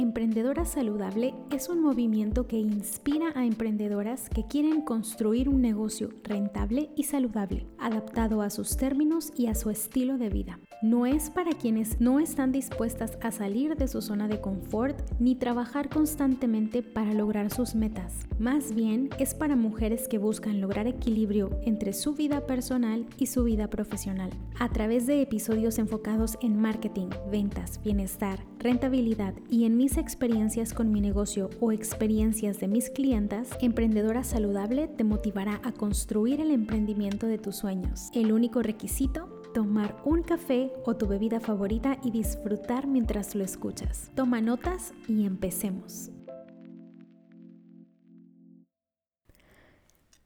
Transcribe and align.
Emprendedora 0.00 0.64
Saludable 0.64 1.34
es 1.50 1.68
un 1.68 1.82
movimiento 1.82 2.46
que 2.46 2.56
inspira 2.56 3.32
a 3.34 3.44
emprendedoras 3.44 4.30
que 4.30 4.46
quieren 4.46 4.80
construir 4.80 5.46
un 5.46 5.60
negocio 5.60 6.08
rentable 6.24 6.88
y 6.96 7.04
saludable, 7.04 7.66
adaptado 7.78 8.40
a 8.40 8.48
sus 8.48 8.78
términos 8.78 9.30
y 9.36 9.48
a 9.48 9.54
su 9.54 9.68
estilo 9.68 10.16
de 10.16 10.30
vida. 10.30 10.58
No 10.82 11.04
es 11.04 11.28
para 11.28 11.52
quienes 11.52 12.00
no 12.00 12.20
están 12.20 12.52
dispuestas 12.52 13.18
a 13.20 13.30
salir 13.30 13.76
de 13.76 13.86
su 13.86 14.00
zona 14.00 14.28
de 14.28 14.40
confort 14.40 14.98
ni 15.18 15.34
trabajar 15.34 15.90
constantemente 15.90 16.82
para 16.82 17.12
lograr 17.12 17.50
sus 17.50 17.74
metas. 17.74 18.26
Más 18.38 18.74
bien 18.74 19.10
es 19.18 19.34
para 19.34 19.56
mujeres 19.56 20.08
que 20.08 20.16
buscan 20.16 20.58
lograr 20.62 20.86
equilibrio 20.86 21.50
entre 21.66 21.92
su 21.92 22.14
vida 22.14 22.46
personal 22.46 23.04
y 23.18 23.26
su 23.26 23.44
vida 23.44 23.68
profesional. 23.68 24.30
A 24.58 24.70
través 24.70 25.06
de 25.06 25.20
episodios 25.20 25.78
enfocados 25.78 26.38
en 26.40 26.58
marketing, 26.58 27.08
ventas, 27.30 27.78
bienestar, 27.84 28.42
rentabilidad 28.58 29.34
y 29.50 29.66
en 29.66 29.76
mis 29.76 29.98
experiencias 29.98 30.72
con 30.72 30.90
mi 30.90 31.02
negocio 31.02 31.50
o 31.60 31.72
experiencias 31.72 32.58
de 32.58 32.68
mis 32.68 32.88
clientas, 32.88 33.50
Emprendedora 33.60 34.24
Saludable 34.24 34.88
te 34.88 35.04
motivará 35.04 35.60
a 35.62 35.72
construir 35.72 36.40
el 36.40 36.50
emprendimiento 36.50 37.26
de 37.26 37.36
tus 37.36 37.56
sueños. 37.56 38.08
El 38.14 38.32
único 38.32 38.62
requisito 38.62 39.39
tomar 39.52 40.00
un 40.04 40.22
café 40.22 40.72
o 40.84 40.96
tu 40.96 41.06
bebida 41.06 41.40
favorita 41.40 41.98
y 42.04 42.10
disfrutar 42.10 42.86
mientras 42.86 43.34
lo 43.34 43.44
escuchas. 43.44 44.10
Toma 44.14 44.40
notas 44.40 44.92
y 45.08 45.26
empecemos. 45.26 46.10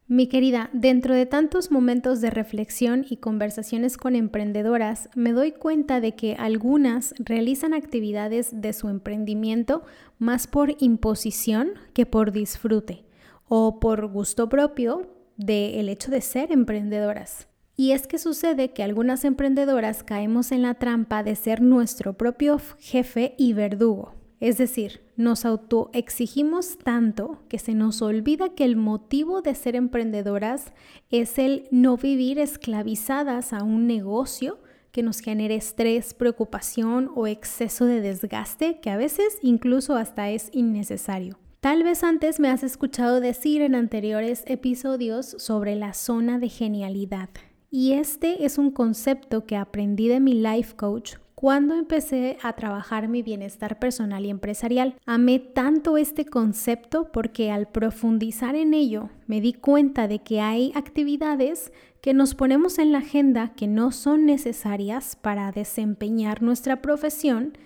Mi 0.07 0.27
querida, 0.27 0.69
dentro 0.75 1.15
de 1.15 1.25
tantos 1.25 1.71
momentos 1.71 2.21
de 2.21 2.29
reflexión 2.29 3.07
y 3.09 3.17
conversaciones 3.17 3.97
con 3.97 4.15
emprendedoras, 4.15 5.09
me 5.15 5.33
doy 5.33 5.53
cuenta 5.53 6.01
de 6.01 6.15
que 6.15 6.35
algunas 6.39 7.15
realizan 7.19 7.73
actividades 7.73 8.61
de 8.61 8.75
su 8.75 8.91
emprendimiento 8.91 9.83
más 10.19 10.47
por 10.47 10.75
imposición 10.79 11.71
que 11.95 12.05
por 12.05 12.33
disfrute 12.33 13.07
o 13.49 13.81
por 13.81 14.07
gusto 14.07 14.51
propio 14.51 15.09
del 15.39 15.89
hecho 15.89 16.11
de 16.11 16.21
ser 16.21 16.53
emprendedoras. 16.53 17.49
Y 17.77 17.91
es 17.93 18.07
que 18.07 18.19
sucede 18.19 18.73
que 18.73 18.83
algunas 18.83 19.25
emprendedoras 19.25 20.03
caemos 20.03 20.53
en 20.53 20.63
la 20.63 20.75
trampa 20.75 21.23
de 21.23 21.35
ser 21.35 21.61
nuestro 21.61 22.13
propio 22.13 22.61
jefe 22.79 23.35
y 23.37 23.53
verdugo. 23.53 24.15
Es 24.41 24.59
decir, 24.59 25.01
nos 25.17 25.45
autoexigimos 25.45 26.79
tanto 26.79 27.43
que 27.49 27.59
se 27.59 27.75
nos 27.75 28.03
olvida 28.03 28.51
que 28.51 28.65
el 28.65 28.77
motivo 28.77 29.43
de 29.43 29.55
ser 29.55 29.75
emprendedoras 29.75 30.73
es 31.11 31.39
el 31.39 31.67
no 31.71 31.97
vivir 31.97 32.39
esclavizadas 32.39 33.53
a 33.53 33.63
un 33.63 33.87
negocio 33.87 34.59
que 34.93 35.03
nos 35.03 35.19
genere 35.19 35.57
estrés, 35.57 36.15
preocupación 36.15 37.11
o 37.17 37.27
exceso 37.27 37.85
de 37.87 38.01
desgaste 38.01 38.81
que 38.81 38.91
a 38.91 38.97
veces 38.97 39.39
incluso 39.43 39.97
hasta 39.97 40.31
es 40.31 40.51
innecesario. 40.53 41.39
Tal 41.61 41.83
vez 41.83 42.05
antes 42.05 42.39
me 42.39 42.49
has 42.49 42.63
escuchado 42.63 43.21
decir 43.21 43.63
en 43.63 43.75
anteriores 43.75 44.45
episodios 44.47 45.35
sobre 45.39 45.75
la 45.75 45.95
zona 45.95 46.39
de 46.39 46.51
genialidad. 46.51 47.31
Y 47.77 47.95
este 47.95 48.45
es 48.45 48.57
un 48.57 48.71
concepto 48.71 49.47
que 49.47 49.57
aprendí 49.57 50.07
de 50.07 50.21
mi 50.21 50.35
life 50.35 50.77
coach 50.77 51.15
cuando 51.35 51.75
empecé 51.75 52.39
a 52.41 52.53
trabajar 52.53 53.09
mi 53.09 53.21
bienestar 53.25 53.81
personal 53.81 54.25
y 54.25 54.31
empresarial. 54.31 54.95
Amé 55.07 55.41
tanto 55.41 55.97
este 55.97 56.25
concepto 56.25 57.11
porque 57.11 57.51
al 57.51 57.67
profundizar 57.67 58.55
en 58.55 58.75
ello 58.75 59.11
me 59.27 59.41
di 59.41 59.55
cuenta 59.55 60.07
de 60.07 60.21
que 60.21 60.41
hay 60.41 60.71
actividades 60.77 61.73
que 62.01 62.15
nos 62.15 62.37
ponemos 62.37 62.79
en 62.79 62.93
la 62.93 62.99
agenda 62.99 63.55
que 63.57 63.67
no 63.67 63.91
son 63.91 64.25
necesarias 64.25 65.17
para 65.21 65.51
desempeñar 65.51 66.43
nuestra 66.43 66.81
profesión 66.81 67.59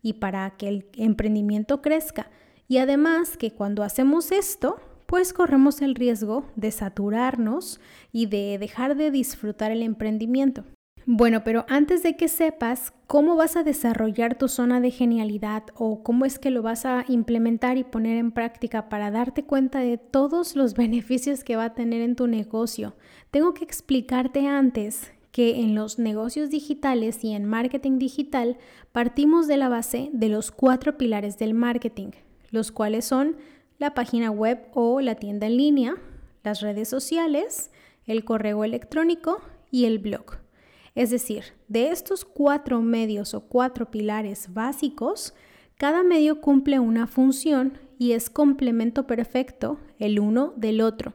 y 0.00 0.12
para 0.12 0.48
que 0.50 0.68
el 0.68 0.86
emprendimiento 0.94 1.82
crezca. 1.82 2.30
Y 2.68 2.78
además 2.78 3.36
que 3.36 3.50
cuando 3.50 3.82
hacemos 3.82 4.30
esto, 4.30 4.76
pues 5.06 5.32
corremos 5.32 5.82
el 5.82 5.94
riesgo 5.94 6.44
de 6.56 6.70
saturarnos 6.70 7.80
y 8.12 8.26
de 8.26 8.58
dejar 8.58 8.96
de 8.96 9.10
disfrutar 9.10 9.70
el 9.70 9.82
emprendimiento. 9.82 10.64
Bueno, 11.08 11.44
pero 11.44 11.64
antes 11.68 12.02
de 12.02 12.16
que 12.16 12.26
sepas 12.26 12.92
cómo 13.06 13.36
vas 13.36 13.56
a 13.56 13.62
desarrollar 13.62 14.36
tu 14.36 14.48
zona 14.48 14.80
de 14.80 14.90
genialidad 14.90 15.62
o 15.76 16.02
cómo 16.02 16.24
es 16.24 16.40
que 16.40 16.50
lo 16.50 16.62
vas 16.62 16.84
a 16.84 17.04
implementar 17.06 17.78
y 17.78 17.84
poner 17.84 18.16
en 18.16 18.32
práctica 18.32 18.88
para 18.88 19.12
darte 19.12 19.44
cuenta 19.44 19.78
de 19.78 19.98
todos 19.98 20.56
los 20.56 20.74
beneficios 20.74 21.44
que 21.44 21.54
va 21.54 21.66
a 21.66 21.74
tener 21.74 22.02
en 22.02 22.16
tu 22.16 22.26
negocio, 22.26 22.96
tengo 23.30 23.54
que 23.54 23.62
explicarte 23.62 24.48
antes 24.48 25.12
que 25.30 25.60
en 25.60 25.76
los 25.76 26.00
negocios 26.00 26.50
digitales 26.50 27.22
y 27.22 27.34
en 27.34 27.44
marketing 27.44 27.98
digital 27.98 28.56
partimos 28.90 29.46
de 29.46 29.58
la 29.58 29.68
base 29.68 30.10
de 30.12 30.28
los 30.28 30.50
cuatro 30.50 30.98
pilares 30.98 31.38
del 31.38 31.54
marketing, 31.54 32.12
los 32.50 32.72
cuales 32.72 33.04
son 33.04 33.36
la 33.78 33.94
página 33.94 34.30
web 34.30 34.66
o 34.74 35.00
la 35.00 35.16
tienda 35.16 35.46
en 35.46 35.56
línea, 35.56 35.96
las 36.42 36.60
redes 36.60 36.88
sociales, 36.88 37.70
el 38.06 38.24
correo 38.24 38.64
electrónico 38.64 39.40
y 39.70 39.84
el 39.84 39.98
blog. 39.98 40.38
Es 40.94 41.10
decir, 41.10 41.44
de 41.68 41.90
estos 41.90 42.24
cuatro 42.24 42.80
medios 42.80 43.34
o 43.34 43.42
cuatro 43.42 43.90
pilares 43.90 44.54
básicos, 44.54 45.34
cada 45.76 46.02
medio 46.02 46.40
cumple 46.40 46.78
una 46.78 47.06
función 47.06 47.78
y 47.98 48.12
es 48.12 48.30
complemento 48.30 49.06
perfecto 49.06 49.78
el 49.98 50.18
uno 50.20 50.54
del 50.56 50.80
otro. 50.80 51.12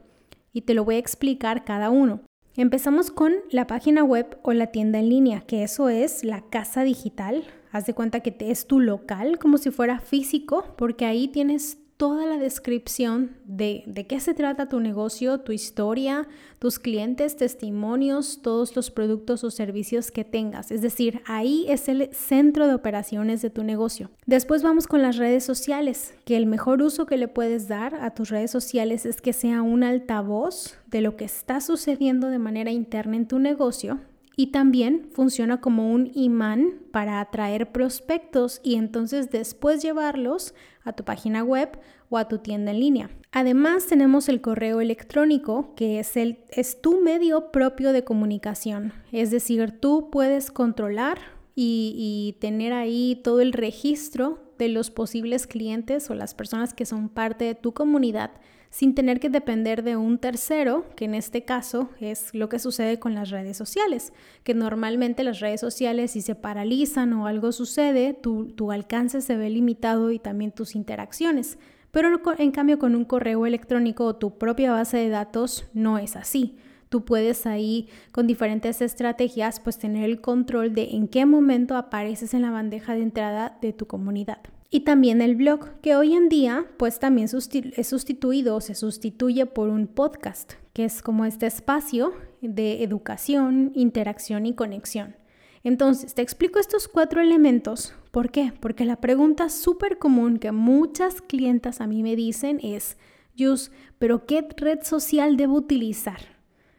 Y 0.54 0.62
te 0.62 0.74
lo 0.76 0.86
voy 0.86 0.96
a 0.96 1.00
explicar 1.00 1.66
cada 1.66 1.90
uno. 1.90 2.22
Empezamos 2.56 3.10
con 3.10 3.34
la 3.50 3.66
página 3.66 4.04
web 4.04 4.38
o 4.44 4.54
la 4.54 4.68
tienda 4.68 5.00
en 5.00 5.10
línea, 5.10 5.42
que 5.42 5.64
eso 5.64 5.90
es 5.90 6.24
la 6.24 6.42
casa 6.42 6.84
digital. 6.84 7.46
Haz 7.72 7.86
de 7.86 7.94
cuenta 7.94 8.20
que 8.20 8.36
es 8.40 8.68
tu 8.68 8.82
local, 8.82 9.40
como 9.40 9.58
si 9.58 9.72
fuera 9.72 10.00
físico, 10.00 10.76
porque 10.78 11.06
ahí 11.06 11.30
tienes 11.30 11.78
toda 12.02 12.26
la 12.26 12.40
descripción 12.40 13.38
de, 13.46 13.84
de 13.86 14.08
qué 14.08 14.20
se 14.20 14.34
trata 14.34 14.68
tu 14.68 14.80
negocio, 14.80 15.42
tu 15.42 15.52
historia, 15.52 16.28
tus 16.58 16.80
clientes, 16.80 17.38
testimonios, 17.38 18.42
todos 18.42 18.76
los 18.76 18.90
productos 18.90 19.44
o 19.44 19.52
servicios 19.52 20.10
que 20.10 20.24
tengas. 20.24 20.72
Es 20.72 20.82
decir, 20.82 21.22
ahí 21.28 21.68
es 21.70 21.88
el 21.90 22.10
centro 22.12 22.66
de 22.66 22.74
operaciones 22.74 23.44
de 23.44 23.52
tu 23.52 23.62
negocio. 23.62 24.10
Después 24.26 24.64
vamos 24.64 24.88
con 24.88 25.04
las 25.04 25.18
redes 25.18 25.44
sociales, 25.44 26.16
que 26.26 26.38
el 26.38 26.48
mejor 26.48 26.82
uso 26.82 27.06
que 27.06 27.18
le 27.18 27.28
puedes 27.28 27.68
dar 27.68 27.94
a 27.94 28.16
tus 28.16 28.30
redes 28.30 28.50
sociales 28.50 29.06
es 29.06 29.22
que 29.22 29.32
sea 29.32 29.62
un 29.62 29.84
altavoz 29.84 30.80
de 30.88 31.02
lo 31.02 31.16
que 31.16 31.26
está 31.26 31.62
sucediendo 31.62 32.30
de 32.30 32.40
manera 32.40 32.72
interna 32.72 33.16
en 33.16 33.28
tu 33.28 33.38
negocio 33.38 34.00
y 34.36 34.48
también 34.48 35.10
funciona 35.14 35.60
como 35.60 35.92
un 35.92 36.12
imán 36.14 36.80
para 36.92 37.20
atraer 37.20 37.72
prospectos 37.72 38.60
y 38.64 38.76
entonces 38.76 39.30
después 39.30 39.82
llevarlos 39.82 40.54
a 40.84 40.94
tu 40.94 41.04
página 41.04 41.44
web 41.44 41.80
o 42.10 42.18
a 42.18 42.28
tu 42.28 42.40
tienda 42.40 42.72
en 42.72 42.80
línea. 42.80 43.10
Además 43.32 43.88
tenemos 43.88 44.30
el 44.30 44.42
correo 44.42 44.82
electrónico 44.82 45.74
que 45.76 46.00
es, 46.00 46.18
el, 46.18 46.40
es 46.50 46.82
tu 46.82 47.02
medio 47.02 47.52
propio 47.52 47.94
de 47.94 48.04
comunicación, 48.04 48.94
es 49.12 49.32
decir, 49.32 49.80
tú 49.80 50.10
puedes 50.12 50.52
controlar 50.52 51.20
y, 51.56 51.94
y 51.98 52.40
tener 52.40 52.74
ahí 52.74 53.20
todo 53.24 53.42
el 53.42 53.54
registro 53.54 54.40
de 54.58 54.70
los 54.70 54.92
posibles 54.92 55.48
clientes 55.48 56.10
o 56.10 56.14
las 56.14 56.34
personas 56.36 56.74
que 56.74 56.86
son 56.86 57.10
parte 57.10 57.46
de 57.46 57.56
tu 57.56 57.74
comunidad 57.74 58.32
sin 58.72 58.96
tener 58.96 59.20
que 59.20 59.30
depender 59.30 59.84
de 59.84 59.98
un 59.98 60.18
tercero, 60.18 60.86
que 60.96 61.06
en 61.06 61.14
este 61.14 61.44
caso 61.44 61.90
es 62.00 62.34
lo 62.34 62.48
que 62.48 62.58
sucede 62.58 63.00
con 63.00 63.14
las 63.14 63.30
redes 63.30 63.58
sociales, 63.58 64.14
que 64.44 64.54
normalmente 64.54 65.26
las 65.26 65.42
redes 65.42 65.60
sociales 65.60 66.12
si 66.12 66.22
se 66.22 66.36
paralizan 66.36 67.12
o 67.14 67.28
algo 67.28 67.52
sucede, 67.52 68.14
tu, 68.14 68.72
alcance 68.72 69.22
se 69.22 69.36
ve 69.36 69.50
limitado 69.50 70.12
y 70.12 70.20
también 70.20 70.54
tus 70.54 70.76
interacciones. 70.76 71.60
Pero 71.92 72.22
en 72.38 72.52
cambio 72.52 72.80
con 72.80 72.96
un 72.96 73.04
correo 73.04 73.46
electrónico 73.46 74.06
o 74.06 74.16
tu 74.16 74.38
propia 74.38 74.72
base 74.72 74.98
de 74.98 75.10
datos 75.10 75.66
no 75.74 75.98
es 75.98 76.16
así. 76.16 76.58
Tú 76.88 77.04
puedes 77.04 77.46
ahí 77.46 77.90
con 78.14 78.26
diferentes 78.26 78.82
estrategias 78.82 79.60
pues 79.60 79.78
tener 79.78 80.06
el 80.06 80.22
control 80.22 80.74
de 80.74 80.92
en 80.92 81.10
qué 81.10 81.26
momento 81.26 81.76
apareces 81.76 82.34
en 82.34 82.44
la 82.44 82.52
bandeja 82.52 82.94
de 82.96 83.02
entrada 83.02 83.58
de 83.62 83.74
tu 83.74 83.88
comunidad 83.88 84.40
y 84.74 84.80
también 84.80 85.22
el 85.22 85.36
blog, 85.36 85.82
que 85.82 85.98
hoy 85.98 86.14
en 86.14 86.30
día 86.30 86.66
pues 86.78 86.98
también 86.98 87.28
es 87.28 87.88
sustituido 87.88 88.56
o 88.56 88.62
se 88.62 88.74
sustituye 88.74 89.46
por 89.46 89.68
un 89.68 89.86
podcast, 89.86 90.54
que 90.72 90.86
es 90.86 91.02
como 91.02 91.26
este 91.26 91.46
espacio 91.46 92.14
de 92.42 92.82
educación, 92.82 93.74
interacción 93.76 94.46
y 94.46 94.56
conexión. 94.56 95.18
Entonces, 95.64 96.16
te 96.16 96.22
explico 96.22 96.58
estos 96.58 96.88
cuatro 96.88 97.22
elementos. 97.22 97.94
¿Por 98.12 98.32
qué? 98.32 98.54
Porque 98.62 98.86
la 98.86 99.02
pregunta 99.02 99.50
súper 99.50 99.98
común 100.00 100.40
que 100.40 100.54
muchas 100.54 101.22
clientas 101.22 101.82
a 101.82 101.88
mí 101.88 102.02
me 102.02 102.16
dicen 102.16 102.60
es, 102.64 102.98
Yus, 103.36 103.72
¿pero 104.00 104.26
qué 104.26 104.48
red 104.56 104.80
social 104.84 105.36
debo 105.36 105.56
utilizar? 105.56 106.22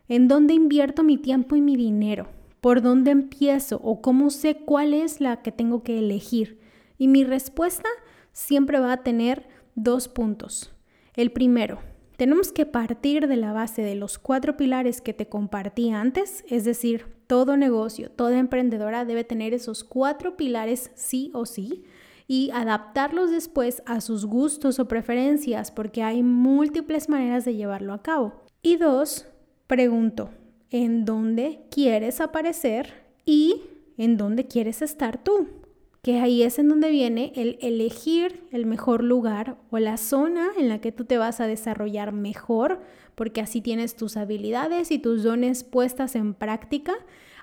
¿En 0.08 0.28
dónde 0.28 0.54
invierto 0.54 1.04
mi 1.04 1.18
tiempo 1.18 1.56
y 1.56 1.60
mi 1.60 1.76
dinero? 1.76 2.28
¿Por 2.62 2.80
dónde 2.80 3.10
empiezo? 3.10 3.80
¿O 3.84 4.00
cómo 4.00 4.30
sé 4.30 4.56
cuál 4.56 4.94
es 4.94 5.20
la 5.20 5.42
que 5.42 5.52
tengo 5.52 5.82
que 5.82 5.98
elegir? 5.98 6.62
Y 7.02 7.08
mi 7.08 7.25
respuesta 7.25 7.88
siempre 8.31 8.78
va 8.78 8.93
a 8.93 9.02
tener 9.02 9.49
dos 9.75 10.06
puntos. 10.06 10.70
El 11.14 11.32
primero, 11.32 11.81
tenemos 12.16 12.52
que 12.52 12.64
partir 12.64 13.26
de 13.26 13.34
la 13.34 13.52
base 13.52 13.82
de 13.82 13.96
los 13.96 14.20
cuatro 14.20 14.56
pilares 14.56 15.00
que 15.00 15.12
te 15.12 15.28
compartí 15.28 15.90
antes, 15.90 16.44
es 16.49 16.64
decir, 16.64 17.06
todo 17.26 17.56
negocio, 17.56 18.08
toda 18.08 18.38
emprendedora 18.38 19.04
debe 19.04 19.25
tener 19.25 19.52
esos 19.52 19.82
cuatro 19.82 20.37
pilares 20.37 20.93
sí 20.94 21.32
o 21.34 21.44
sí. 21.44 21.82
y 22.28 22.52
adaptarlos 22.52 23.32
después 23.32 23.82
a 23.84 24.00
sus 24.00 24.25
gustos 24.25 24.78
o 24.78 24.87
preferencias 24.87 25.72
porque 25.72 26.04
hay 26.04 26.22
múltiples 26.22 27.08
maneras 27.08 27.44
de 27.44 27.56
llevarlo 27.56 27.94
a 27.94 28.02
cabo. 28.04 28.44
Y 28.62 28.76
dos, 28.76 29.26
pregunto, 29.66 30.31
¿en 30.70 31.04
dónde 31.04 31.66
quieres 31.69 32.20
aparecer 32.20 32.94
y 33.26 33.60
en 33.99 34.16
dónde 34.16 34.46
quieres 34.46 34.82
estar 34.82 35.25
tú? 35.25 35.62
Que 36.04 36.19
ahí 36.19 36.43
es 36.43 36.58
en 36.58 36.69
donde 36.69 36.90
viene 36.90 37.32
el 37.37 37.58
elegir 37.62 38.43
el 38.50 38.66
mejor 38.66 39.04
lugar 39.04 39.56
o 39.70 39.78
la 39.78 39.96
zona 39.96 40.50
en 40.58 40.69
la 40.69 40.81
que 40.81 40.90
tú 40.90 41.04
te 41.04 41.16
vas 41.16 41.40
a 41.40 41.46
desarrollar 41.46 42.10
mejor, 42.10 42.81
porque 43.14 43.40
así 43.40 43.60
tienes 43.60 43.94
tus 43.94 44.16
habilidades 44.16 44.90
y 44.90 44.99
tus 44.99 45.22
dones 45.22 45.62
puestas 45.62 46.16
en 46.16 46.34
práctica 46.34 46.93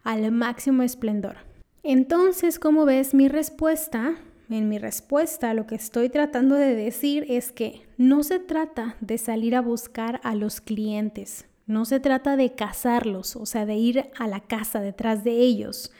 al 0.03 0.29
máximo 0.33 0.83
esplendor. 0.83 1.37
Entonces, 1.83 2.59
como 2.59 2.83
ves, 2.83 3.13
mi 3.13 3.29
respuesta, 3.29 4.17
en 4.49 4.67
mi 4.67 4.77
respuesta, 4.77 5.53
lo 5.53 5.65
que 5.65 5.75
estoy 5.75 6.09
tratando 6.09 6.55
de 6.55 6.75
decir 6.75 7.25
es 7.29 7.53
que 7.53 7.83
no 7.95 8.23
se 8.23 8.39
trata 8.39 8.97
de 8.99 9.17
salir 9.19 9.55
a 9.55 9.61
buscar 9.61 10.19
a 10.21 10.35
los 10.35 10.59
clientes, 10.59 11.45
no 11.65 11.85
se 11.85 12.01
trata 12.01 12.35
de 12.35 12.51
cazarlos, 12.55 13.37
o 13.37 13.45
sea, 13.45 13.65
de 13.65 13.75
ir 13.75 14.09
a 14.17 14.27
la 14.27 14.41
casa 14.41 14.81
detrás 14.81 15.23
de 15.23 15.37
ellos 15.37 15.93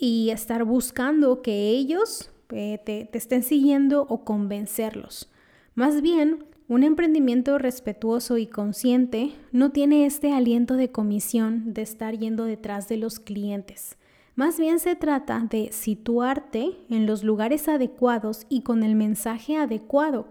y 0.00 0.30
estar 0.30 0.64
buscando 0.64 1.42
que 1.42 1.68
ellos 1.68 2.30
eh, 2.50 2.80
te, 2.84 3.04
te 3.04 3.18
estén 3.18 3.42
siguiendo 3.42 4.06
o 4.08 4.24
convencerlos. 4.24 5.30
Más 5.74 6.02
bien, 6.02 6.44
un 6.68 6.84
emprendimiento 6.84 7.58
respetuoso 7.58 8.38
y 8.38 8.46
consciente 8.46 9.32
no 9.52 9.70
tiene 9.70 10.06
este 10.06 10.32
aliento 10.32 10.74
de 10.74 10.90
comisión 10.90 11.74
de 11.74 11.82
estar 11.82 12.16
yendo 12.16 12.44
detrás 12.44 12.88
de 12.88 12.96
los 12.96 13.18
clientes. 13.18 13.96
Más 14.36 14.58
bien 14.58 14.78
se 14.78 14.96
trata 14.96 15.46
de 15.50 15.70
situarte 15.72 16.78
en 16.88 17.06
los 17.06 17.24
lugares 17.24 17.68
adecuados 17.68 18.46
y 18.48 18.62
con 18.62 18.82
el 18.84 18.94
mensaje 18.94 19.56
adecuado. 19.56 20.28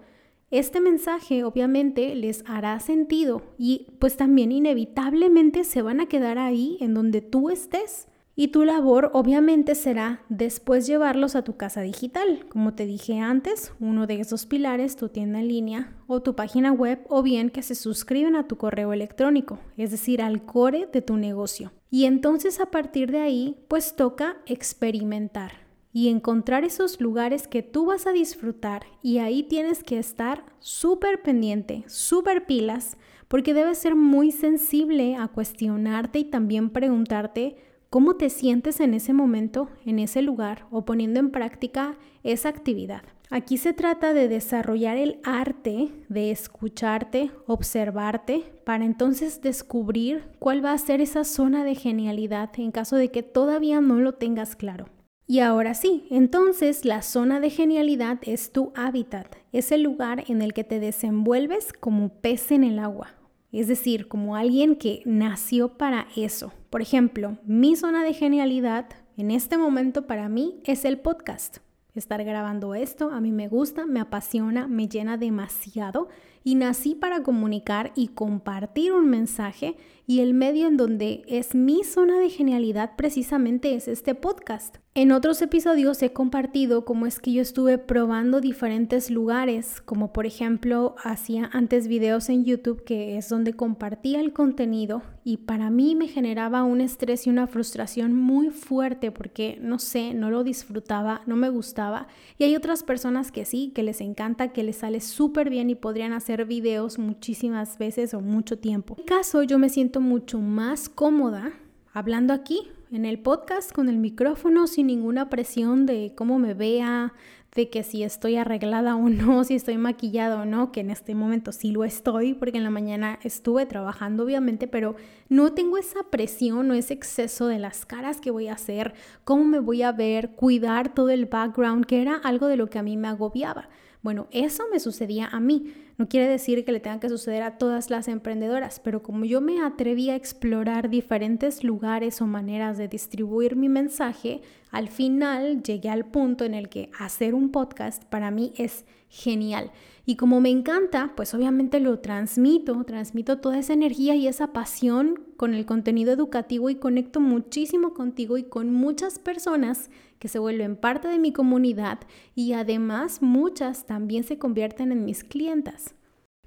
Este 0.49 0.81
mensaje 0.81 1.43
obviamente 1.43 2.15
les 2.15 2.43
hará 2.47 2.79
sentido 2.79 3.43
y 3.57 3.87
pues 3.99 4.17
también 4.17 4.51
inevitablemente 4.51 5.63
se 5.63 5.83
van 5.83 5.99
a 5.99 6.07
quedar 6.07 6.39
ahí 6.39 6.77
en 6.79 6.95
donde 6.95 7.21
tú 7.21 7.49
estés. 7.49 8.07
Y 8.39 8.47
tu 8.47 8.63
labor 8.63 9.11
obviamente 9.11 9.75
será 9.75 10.21
después 10.29 10.87
llevarlos 10.87 11.35
a 11.35 11.43
tu 11.43 11.57
casa 11.57 11.81
digital. 11.81 12.45
Como 12.47 12.73
te 12.73 12.85
dije 12.85 13.19
antes, 13.19 13.73
uno 13.81 14.07
de 14.07 14.21
esos 14.21 14.45
pilares, 14.45 14.95
tu 14.95 15.09
tienda 15.09 15.41
en 15.41 15.49
línea 15.49 15.97
o 16.07 16.21
tu 16.21 16.37
página 16.37 16.71
web 16.71 17.05
o 17.09 17.21
bien 17.21 17.49
que 17.49 17.63
se 17.63 17.75
suscriben 17.75 18.37
a 18.37 18.47
tu 18.47 18.55
correo 18.55 18.93
electrónico, 18.93 19.59
es 19.75 19.91
decir, 19.91 20.21
al 20.21 20.45
core 20.45 20.87
de 20.93 21.01
tu 21.01 21.17
negocio. 21.17 21.73
Y 21.91 22.05
entonces 22.05 22.61
a 22.61 22.67
partir 22.67 23.11
de 23.11 23.19
ahí, 23.19 23.57
pues 23.67 23.97
toca 23.97 24.37
experimentar 24.45 25.51
y 25.91 26.07
encontrar 26.07 26.63
esos 26.63 27.01
lugares 27.01 27.45
que 27.45 27.61
tú 27.61 27.87
vas 27.87 28.07
a 28.07 28.13
disfrutar 28.13 28.83
y 29.03 29.17
ahí 29.17 29.43
tienes 29.43 29.83
que 29.83 29.99
estar 29.99 30.45
súper 30.59 31.21
pendiente, 31.23 31.83
súper 31.87 32.45
pilas, 32.45 32.95
porque 33.27 33.53
debes 33.53 33.79
ser 33.79 33.95
muy 33.95 34.31
sensible 34.31 35.17
a 35.17 35.27
cuestionarte 35.27 36.19
y 36.19 36.23
también 36.23 36.69
preguntarte 36.69 37.57
cómo 37.89 38.15
te 38.15 38.29
sientes 38.29 38.79
en 38.79 38.93
ese 38.93 39.13
momento, 39.13 39.69
en 39.85 39.99
ese 39.99 40.21
lugar 40.21 40.65
o 40.71 40.85
poniendo 40.85 41.19
en 41.19 41.31
práctica 41.31 41.97
esa 42.23 42.49
actividad. 42.49 43.01
Aquí 43.31 43.57
se 43.57 43.73
trata 43.73 44.13
de 44.13 44.27
desarrollar 44.27 44.97
el 44.97 45.19
arte 45.23 45.89
de 46.07 46.31
escucharte, 46.31 47.29
observarte, 47.45 48.43
para 48.65 48.85
entonces 48.85 49.41
descubrir 49.41 50.23
cuál 50.39 50.65
va 50.65 50.73
a 50.73 50.77
ser 50.79 50.99
esa 50.99 51.23
zona 51.23 51.63
de 51.63 51.75
genialidad 51.75 52.49
en 52.57 52.71
caso 52.71 52.95
de 52.95 53.09
que 53.09 53.21
todavía 53.21 53.81
no 53.81 53.99
lo 53.99 54.13
tengas 54.13 54.55
claro. 54.55 54.87
Y 55.27 55.41
ahora 55.41 55.75
sí, 55.75 56.07
entonces 56.09 56.85
la 56.85 57.03
zona 57.03 57.39
de 57.39 57.51
genialidad 57.51 58.17
es 58.23 58.51
tu 58.51 58.71
hábitat, 58.75 59.35
es 59.51 59.71
el 59.71 59.83
lugar 59.83 60.23
en 60.27 60.41
el 60.41 60.53
que 60.53 60.63
te 60.63 60.79
desenvuelves 60.79 61.71
como 61.71 62.09
pez 62.09 62.51
en 62.51 62.63
el 62.63 62.79
agua, 62.79 63.13
es 63.51 63.67
decir, 63.67 64.07
como 64.07 64.35
alguien 64.35 64.75
que 64.75 65.01
nació 65.05 65.77
para 65.77 66.07
eso. 66.15 66.53
Por 66.69 66.81
ejemplo, 66.81 67.37
mi 67.45 67.75
zona 67.75 68.03
de 68.03 68.13
genialidad 68.13 68.87
en 69.17 69.31
este 69.31 69.57
momento 69.57 70.07
para 70.07 70.29
mí 70.29 70.61
es 70.65 70.85
el 70.85 70.99
podcast. 70.99 71.57
Estar 71.95 72.23
grabando 72.23 72.75
esto 72.75 73.09
a 73.09 73.19
mí 73.19 73.31
me 73.31 73.47
gusta, 73.47 73.85
me 73.85 73.99
apasiona, 73.99 74.67
me 74.67 74.87
llena 74.87 75.17
demasiado 75.17 76.07
y 76.49 76.55
nací 76.55 76.95
para 76.95 77.21
comunicar 77.21 77.91
y 77.93 78.07
compartir 78.07 78.91
un 78.91 79.07
mensaje 79.07 79.77
y 80.07 80.21
el 80.21 80.33
medio 80.33 80.65
en 80.65 80.77
donde 80.77 81.21
es 81.27 81.53
mi 81.53 81.83
zona 81.83 82.17
de 82.17 82.31
genialidad 82.31 82.95
precisamente 82.95 83.75
es 83.75 83.87
este 83.87 84.15
podcast. 84.15 84.77
En 84.95 85.11
otros 85.11 85.41
episodios 85.43 86.01
he 86.01 86.11
compartido 86.11 86.83
cómo 86.83 87.05
es 87.05 87.19
que 87.19 87.31
yo 87.31 87.43
estuve 87.43 87.77
probando 87.77 88.41
diferentes 88.41 89.11
lugares, 89.11 89.81
como 89.81 90.11
por 90.11 90.25
ejemplo 90.25 90.95
hacía 91.03 91.47
antes 91.53 91.87
videos 91.87 92.27
en 92.27 92.43
YouTube 92.43 92.83
que 92.83 93.15
es 93.15 93.29
donde 93.29 93.53
compartía 93.53 94.19
el 94.19 94.33
contenido 94.33 95.03
y 95.23 95.37
para 95.37 95.69
mí 95.69 95.93
me 95.93 96.07
generaba 96.07 96.63
un 96.63 96.81
estrés 96.81 97.27
y 97.27 97.29
una 97.29 97.45
frustración 97.45 98.15
muy 98.15 98.49
fuerte 98.49 99.11
porque 99.11 99.59
no 99.61 99.77
sé, 99.77 100.15
no 100.15 100.31
lo 100.31 100.43
disfrutaba, 100.43 101.21
no 101.27 101.35
me 101.35 101.49
gustaba 101.49 102.07
y 102.39 102.45
hay 102.45 102.55
otras 102.55 102.81
personas 102.81 103.31
que 103.31 103.45
sí, 103.45 103.71
que 103.75 103.83
les 103.83 104.01
encanta, 104.01 104.51
que 104.51 104.63
les 104.63 104.77
sale 104.77 105.01
súper 105.01 105.51
bien 105.51 105.69
y 105.69 105.75
podrían 105.75 106.13
hacer 106.13 106.38
videos 106.45 106.99
muchísimas 106.99 107.77
veces 107.77 108.13
o 108.13 108.21
mucho 108.21 108.57
tiempo. 108.57 108.95
En 108.97 109.03
mi 109.03 109.05
caso 109.05 109.43
yo 109.43 109.59
me 109.59 109.69
siento 109.69 110.01
mucho 110.01 110.39
más 110.39 110.89
cómoda 110.89 111.53
hablando 111.93 112.33
aquí 112.33 112.67
en 112.91 113.05
el 113.05 113.19
podcast 113.19 113.71
con 113.71 113.89
el 113.89 113.97
micrófono 113.97 114.67
sin 114.67 114.87
ninguna 114.87 115.29
presión 115.29 115.85
de 115.85 116.13
cómo 116.15 116.39
me 116.39 116.53
vea, 116.53 117.13
de 117.55 117.69
que 117.69 117.83
si 117.83 118.03
estoy 118.03 118.37
arreglada 118.37 118.95
o 118.95 119.09
no, 119.09 119.43
si 119.45 119.55
estoy 119.55 119.77
maquillada 119.77 120.41
o 120.41 120.45
no, 120.45 120.71
que 120.71 120.81
en 120.81 120.89
este 120.89 121.15
momento 121.15 121.51
sí 121.51 121.71
lo 121.71 121.83
estoy 121.83 122.33
porque 122.33 122.57
en 122.57 122.63
la 122.63 122.69
mañana 122.69 123.19
estuve 123.23 123.65
trabajando 123.65 124.23
obviamente, 124.23 124.67
pero 124.67 124.95
no 125.29 125.53
tengo 125.53 125.77
esa 125.77 126.03
presión 126.09 126.69
o 126.71 126.73
ese 126.73 126.93
exceso 126.93 127.47
de 127.47 127.59
las 127.59 127.85
caras 127.85 128.21
que 128.21 128.31
voy 128.31 128.47
a 128.47 128.53
hacer, 128.53 128.93
cómo 129.23 129.45
me 129.45 129.59
voy 129.59 129.81
a 129.81 129.91
ver, 129.91 130.31
cuidar 130.31 130.93
todo 130.93 131.09
el 131.09 131.25
background, 131.25 131.85
que 131.85 132.01
era 132.01 132.15
algo 132.15 132.47
de 132.47 132.57
lo 132.57 132.69
que 132.69 132.79
a 132.79 132.83
mí 132.83 132.97
me 132.97 133.07
agobiaba. 133.07 133.69
Bueno, 134.01 134.27
eso 134.31 134.63
me 134.71 134.79
sucedía 134.79 135.27
a 135.27 135.41
mí. 135.41 135.73
No 135.97 136.07
quiere 136.07 136.27
decir 136.27 136.63
que 136.63 136.71
le 136.71 136.79
tenga 136.79 137.01
que 137.01 137.09
suceder 137.09 137.43
a 137.43 137.57
todas 137.57 137.89
las 137.89 138.07
emprendedoras, 138.07 138.79
pero 138.79 139.03
como 139.03 139.25
yo 139.25 139.41
me 139.41 139.61
atreví 139.61 140.09
a 140.09 140.15
explorar 140.15 140.89
diferentes 140.89 141.65
lugares 141.65 142.21
o 142.21 142.25
maneras 142.25 142.77
de 142.77 142.87
distribuir 142.87 143.57
mi 143.57 143.67
mensaje, 143.67 144.41
al 144.71 144.87
final 144.87 145.61
llegué 145.63 145.89
al 145.89 146.05
punto 146.05 146.45
en 146.45 146.53
el 146.53 146.69
que 146.69 146.89
hacer 146.97 147.35
un 147.35 147.51
podcast 147.51 148.05
para 148.05 148.31
mí 148.31 148.53
es 148.55 148.85
genial. 149.09 149.71
Y 150.05 150.15
como 150.15 150.39
me 150.39 150.49
encanta, 150.49 151.11
pues 151.17 151.33
obviamente 151.33 151.81
lo 151.81 151.99
transmito, 151.99 152.81
transmito 152.85 153.39
toda 153.39 153.59
esa 153.59 153.73
energía 153.73 154.15
y 154.15 154.27
esa 154.27 154.53
pasión 154.53 155.28
con 155.39 155.53
el 155.53 155.65
contenido 155.65 156.11
educativo 156.11 156.69
y 156.69 156.75
conecto 156.75 157.21
muchísimo 157.21 157.93
contigo 157.93 158.37
y 158.37 158.43
con 158.43 158.73
muchas 158.73 159.19
personas 159.19 159.89
que 160.19 160.27
se 160.27 160.37
vuelven 160.37 160.75
parte 160.75 161.07
de 161.07 161.17
mi 161.17 161.31
comunidad 161.31 161.99
y 162.35 162.51
además 162.51 163.21
muchas 163.21 163.85
también 163.85 164.25
se 164.25 164.37
convierten 164.37 164.91
en 164.91 165.05
mis 165.05 165.23
clientas. 165.23 165.95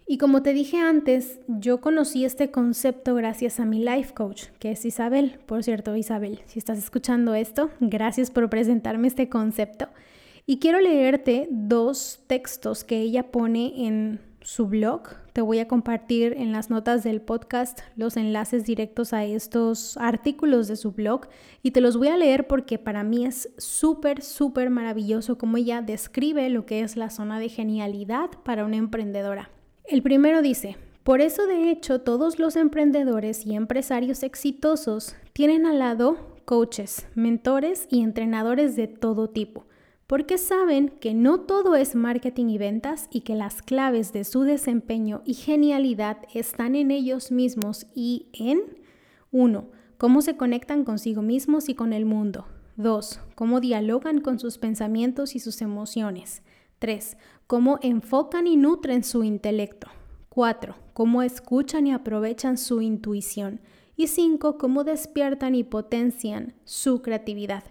Y 0.07 0.19
como 0.19 0.43
te 0.43 0.53
dije 0.53 0.77
antes, 0.77 1.41
yo 1.49 1.81
conocí 1.81 2.27
este 2.27 2.51
concepto 2.51 3.15
gracias 3.15 3.61
a 3.61 3.65
mi 3.65 3.83
life 3.83 4.13
coach, 4.13 4.49
que 4.59 4.73
es 4.73 4.85
Isabel. 4.85 5.39
Por 5.47 5.65
cierto, 5.65 5.97
Isabel, 5.97 6.43
si 6.45 6.59
estás 6.59 6.77
escuchando 6.77 7.35
esto, 7.35 7.71
gracias 7.81 8.31
por 8.31 8.51
presentarme 8.51 9.09
este 9.09 9.31
concepto. 9.31 9.89
Y 10.45 10.59
quiero 10.59 10.83
leerte 10.83 11.49
dos 11.51 12.21
textos 12.27 12.85
que 12.85 13.01
ella 13.01 13.31
pone 13.31 13.87
en 13.87 14.21
su 14.43 14.67
blog. 14.67 15.22
Te 15.33 15.41
voy 15.41 15.61
a 15.61 15.69
compartir 15.69 16.35
en 16.37 16.53
las 16.53 16.69
notas 16.69 17.03
del 17.05 17.23
podcast 17.23 17.81
los 17.97 18.19
enlaces 18.19 18.67
directos 18.67 19.15
a 19.15 19.25
estos 19.25 19.97
artículos 19.97 20.69
de 20.69 20.77
su 20.77 20.93
blog 20.93 21.23
y 21.63 21.71
te 21.71 21.81
los 21.81 21.97
voy 21.97 22.09
a 22.09 22.19
leer 22.19 22.47
porque 22.47 22.79
para 22.79 23.03
mí 23.03 23.25
es 23.25 23.49
súper, 23.57 24.21
súper 24.21 24.69
maravilloso 24.69 25.39
cómo 25.39 25.57
ella 25.57 25.81
describe 25.81 26.51
lo 26.51 26.67
que 26.67 26.83
es 26.83 26.99
la 26.99 27.09
zona 27.09 27.41
de 27.41 27.49
genialidad 27.49 28.29
para 28.45 28.67
una 28.67 28.77
emprendedora. 28.77 29.51
El 29.85 30.03
primero 30.03 30.43
dice, 30.43 30.77
por 31.03 31.23
eso 31.23 31.47
de 31.47 31.71
hecho 31.71 32.03
todos 32.03 32.39
los 32.39 32.55
emprendedores 32.55 33.47
y 33.47 33.55
empresarios 33.55 34.23
exitosos 34.23 35.17
tienen 35.33 35.65
al 35.65 35.79
lado 35.79 36.19
coaches, 36.45 37.09
mentores 37.15 37.87
y 37.91 38.03
entrenadores 38.03 38.77
de 38.77 38.87
todo 38.87 39.31
tipo 39.31 39.65
porque 40.13 40.37
saben 40.37 40.91
que 40.91 41.15
no 41.15 41.41
todo 41.41 41.75
es 41.75 41.95
marketing 41.95 42.51
y 42.51 42.59
ventas 42.59 43.09
y 43.11 43.23
que 43.23 43.35
las 43.35 43.63
claves 43.63 44.13
de 44.13 44.25
su 44.25 44.43
desempeño 44.43 45.23
y 45.25 45.33
genialidad 45.33 46.19
están 46.35 46.75
en 46.75 46.91
ellos 46.91 47.33
mismos 47.33 47.87
y 47.95 48.27
en 48.35 48.61
1. 49.31 49.71
Cómo 49.97 50.21
se 50.21 50.37
conectan 50.37 50.85
consigo 50.85 51.23
mismos 51.23 51.71
y 51.71 51.75
con 51.75 51.95
el 51.95 52.05
mundo. 52.05 52.45
2. 52.77 53.21
Cómo 53.35 53.59
dialogan 53.61 54.21
con 54.21 54.39
sus 54.39 54.59
pensamientos 54.59 55.35
y 55.35 55.39
sus 55.39 55.63
emociones. 55.63 56.43
3. 56.79 57.17
Cómo 57.47 57.79
enfocan 57.81 58.47
y 58.47 58.59
nutren 58.59 59.05
su 59.05 59.25
intelecto. 59.25 59.87
4. 60.29 60.75
Cómo 60.93 61.23
escuchan 61.23 61.87
y 61.87 61.93
aprovechan 61.95 62.59
su 62.59 62.83
intuición. 62.83 63.63
Y 63.97 64.09
5. 64.09 64.59
Cómo 64.59 64.85
despiertan 64.85 65.55
y 65.55 65.65
potencian 65.65 66.53
su 66.67 67.01
creatividad. 67.01 67.65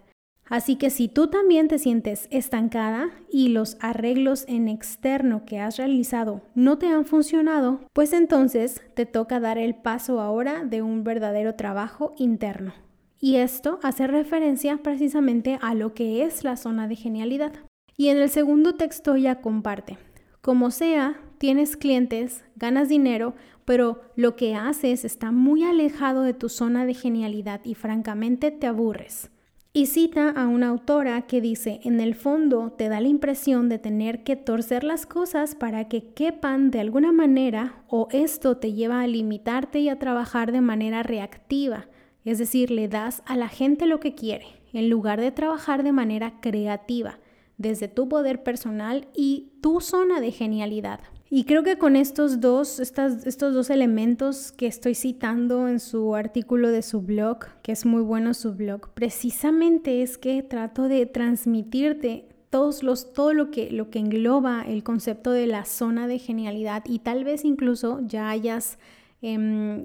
Así 0.52 0.76
que 0.76 0.90
si 0.90 1.08
tú 1.08 1.28
también 1.28 1.66
te 1.66 1.78
sientes 1.78 2.28
estancada 2.30 3.08
y 3.30 3.48
los 3.48 3.78
arreglos 3.80 4.44
en 4.48 4.68
externo 4.68 5.46
que 5.46 5.58
has 5.58 5.78
realizado 5.78 6.42
no 6.54 6.76
te 6.76 6.88
han 6.88 7.06
funcionado, 7.06 7.80
pues 7.94 8.12
entonces 8.12 8.82
te 8.92 9.06
toca 9.06 9.40
dar 9.40 9.56
el 9.56 9.74
paso 9.74 10.20
ahora 10.20 10.62
de 10.66 10.82
un 10.82 11.04
verdadero 11.04 11.54
trabajo 11.54 12.12
interno. 12.18 12.74
Y 13.18 13.36
esto 13.36 13.80
hace 13.82 14.06
referencia 14.06 14.76
precisamente 14.82 15.58
a 15.62 15.72
lo 15.72 15.94
que 15.94 16.22
es 16.22 16.44
la 16.44 16.58
zona 16.58 16.86
de 16.86 16.96
genialidad. 16.96 17.54
Y 17.96 18.08
en 18.08 18.18
el 18.18 18.28
segundo 18.28 18.74
texto 18.74 19.16
ya 19.16 19.40
comparte, 19.40 19.96
como 20.42 20.70
sea, 20.70 21.18
tienes 21.38 21.78
clientes, 21.78 22.44
ganas 22.56 22.90
dinero, 22.90 23.32
pero 23.64 24.02
lo 24.16 24.36
que 24.36 24.54
haces 24.54 25.06
está 25.06 25.32
muy 25.32 25.64
alejado 25.64 26.20
de 26.20 26.34
tu 26.34 26.50
zona 26.50 26.84
de 26.84 26.92
genialidad 26.92 27.62
y 27.64 27.74
francamente 27.74 28.50
te 28.50 28.66
aburres. 28.66 29.30
Y 29.74 29.86
cita 29.86 30.28
a 30.28 30.48
una 30.48 30.68
autora 30.68 31.22
que 31.22 31.40
dice, 31.40 31.80
en 31.82 31.98
el 32.00 32.14
fondo 32.14 32.72
te 32.72 32.90
da 32.90 33.00
la 33.00 33.08
impresión 33.08 33.70
de 33.70 33.78
tener 33.78 34.22
que 34.22 34.36
torcer 34.36 34.84
las 34.84 35.06
cosas 35.06 35.54
para 35.54 35.88
que 35.88 36.12
quepan 36.12 36.70
de 36.70 36.80
alguna 36.80 37.10
manera 37.10 37.82
o 37.88 38.06
esto 38.10 38.58
te 38.58 38.74
lleva 38.74 39.00
a 39.00 39.06
limitarte 39.06 39.78
y 39.78 39.88
a 39.88 39.98
trabajar 39.98 40.52
de 40.52 40.60
manera 40.60 41.02
reactiva, 41.02 41.86
es 42.26 42.36
decir, 42.36 42.70
le 42.70 42.88
das 42.88 43.22
a 43.24 43.34
la 43.34 43.48
gente 43.48 43.86
lo 43.86 43.98
que 43.98 44.14
quiere, 44.14 44.44
en 44.74 44.90
lugar 44.90 45.22
de 45.22 45.32
trabajar 45.32 45.84
de 45.84 45.92
manera 45.92 46.38
creativa, 46.42 47.18
desde 47.56 47.88
tu 47.88 48.10
poder 48.10 48.42
personal 48.42 49.08
y 49.14 49.52
tu 49.62 49.80
zona 49.80 50.20
de 50.20 50.32
genialidad. 50.32 51.00
Y 51.34 51.44
creo 51.44 51.62
que 51.62 51.78
con 51.78 51.96
estos 51.96 52.42
dos, 52.42 52.78
estos 52.78 53.54
dos 53.54 53.70
elementos 53.70 54.52
que 54.52 54.66
estoy 54.66 54.94
citando 54.94 55.66
en 55.66 55.80
su 55.80 56.14
artículo 56.14 56.70
de 56.70 56.82
su 56.82 57.00
blog, 57.00 57.46
que 57.62 57.72
es 57.72 57.86
muy 57.86 58.02
bueno 58.02 58.34
su 58.34 58.52
blog, 58.52 58.90
precisamente 58.90 60.02
es 60.02 60.18
que 60.18 60.42
trato 60.42 60.88
de 60.88 61.06
transmitirte 61.06 62.28
todos 62.50 62.82
los, 62.82 63.14
todo 63.14 63.32
lo 63.32 63.50
que, 63.50 63.70
lo 63.70 63.88
que 63.88 63.98
engloba 63.98 64.60
el 64.60 64.84
concepto 64.84 65.30
de 65.30 65.46
la 65.46 65.64
zona 65.64 66.06
de 66.06 66.18
genialidad 66.18 66.82
y 66.84 66.98
tal 66.98 67.24
vez 67.24 67.46
incluso 67.46 68.00
ya 68.06 68.28
hayas 68.28 68.78
em, 69.22 69.84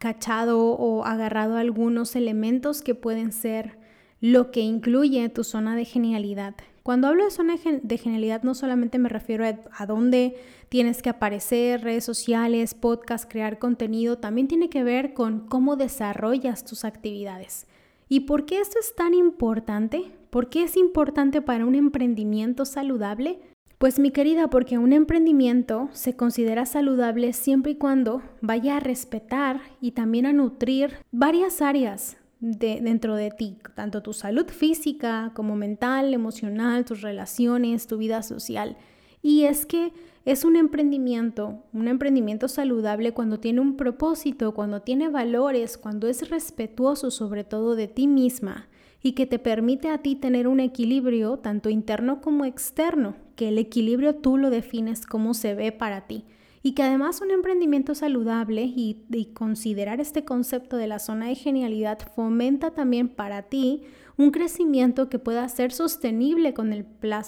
cachado 0.00 0.60
o 0.60 1.04
agarrado 1.04 1.56
algunos 1.56 2.16
elementos 2.16 2.82
que 2.82 2.96
pueden 2.96 3.30
ser 3.30 3.78
lo 4.20 4.50
que 4.50 4.62
incluye 4.62 5.28
tu 5.28 5.44
zona 5.44 5.76
de 5.76 5.84
genialidad. 5.84 6.56
Cuando 6.82 7.08
hablo 7.08 7.24
de 7.24 7.30
zona 7.30 7.56
de 7.82 7.98
genialidad 7.98 8.42
no 8.42 8.54
solamente 8.54 8.98
me 8.98 9.08
refiero 9.08 9.44
a, 9.46 9.86
dónde 9.86 10.36
tienes 10.70 11.02
que 11.02 11.10
aparecer, 11.10 11.82
redes 11.82 12.04
sociales, 12.04 12.74
podcast, 12.74 13.30
crear 13.30 13.58
contenido, 13.58 14.18
también 14.18 14.46
tiene 14.46 14.70
que 14.70 14.84
ver 14.84 15.12
con 15.14 15.40
cómo 15.40 15.76
desarrollas 15.76 16.64
tus 16.64 16.84
actividades. 16.84 17.66
¿Y 18.08 18.20
por 18.20 18.46
qué 18.46 18.60
esto 18.60 18.78
es 18.78 18.94
tan 18.94 19.12
importante? 19.12 20.12
¿Por 20.30 20.48
qué 20.48 20.62
es 20.62 20.76
importante 20.76 21.42
para 21.42 21.66
un 21.66 21.74
emprendimiento 21.74 22.64
saludable? 22.64 23.40
Pues 23.78 23.98
mi 23.98 24.12
querida, 24.12 24.48
porque 24.48 24.78
un 24.78 24.92
emprendimiento 24.92 25.88
se 25.92 26.14
considera 26.14 26.66
saludable 26.66 27.32
siempre 27.32 27.72
y 27.72 27.76
cuando 27.76 28.22
vaya 28.40 28.76
a 28.76 28.80
respetar 28.80 29.60
y 29.80 29.92
también 29.92 30.26
a 30.26 30.32
nutrir 30.32 30.98
varias 31.10 31.62
áreas 31.62 32.16
dentro 32.38 33.16
de 33.16 33.30
ti, 33.32 33.58
tanto 33.74 34.02
tu 34.02 34.12
salud 34.12 34.46
física 34.46 35.32
como 35.34 35.56
mental, 35.56 36.14
emocional, 36.14 36.84
tus 36.84 37.02
relaciones, 37.02 37.86
tu 37.88 37.98
vida 37.98 38.22
social. 38.22 38.76
Y 39.22 39.44
es 39.44 39.66
que 39.66 39.92
es 40.24 40.44
un 40.44 40.56
emprendimiento, 40.56 41.62
un 41.72 41.88
emprendimiento 41.88 42.48
saludable 42.48 43.12
cuando 43.12 43.40
tiene 43.40 43.60
un 43.60 43.76
propósito, 43.76 44.52
cuando 44.52 44.82
tiene 44.82 45.08
valores, 45.08 45.78
cuando 45.78 46.08
es 46.08 46.28
respetuoso 46.28 47.10
sobre 47.10 47.44
todo 47.44 47.74
de 47.74 47.88
ti 47.88 48.06
misma 48.06 48.68
y 49.02 49.12
que 49.12 49.26
te 49.26 49.38
permite 49.38 49.88
a 49.88 49.98
ti 49.98 50.14
tener 50.14 50.46
un 50.46 50.60
equilibrio 50.60 51.38
tanto 51.38 51.70
interno 51.70 52.20
como 52.20 52.44
externo, 52.44 53.16
que 53.34 53.48
el 53.48 53.58
equilibrio 53.58 54.16
tú 54.16 54.36
lo 54.36 54.50
defines 54.50 55.06
como 55.06 55.34
se 55.34 55.54
ve 55.54 55.72
para 55.72 56.06
ti. 56.06 56.24
Y 56.62 56.72
que 56.72 56.82
además 56.82 57.22
un 57.22 57.30
emprendimiento 57.30 57.94
saludable 57.94 58.64
y, 58.64 59.30
considerar 59.32 60.00
este 60.00 60.26
concepto 60.26 60.76
de 60.76 60.86
la 60.86 60.98
zona 60.98 61.28
de 61.28 61.34
genialidad 61.34 61.98
fomenta 62.14 62.72
también 62.72 63.08
para 63.08 63.44
ti 63.44 63.84
un 64.20 64.30
crecimiento 64.32 65.08
que 65.08 65.18
pueda 65.18 65.48
ser 65.48 65.72
sostenible 65.72 66.52
con 66.52 66.72
el, 66.72 66.86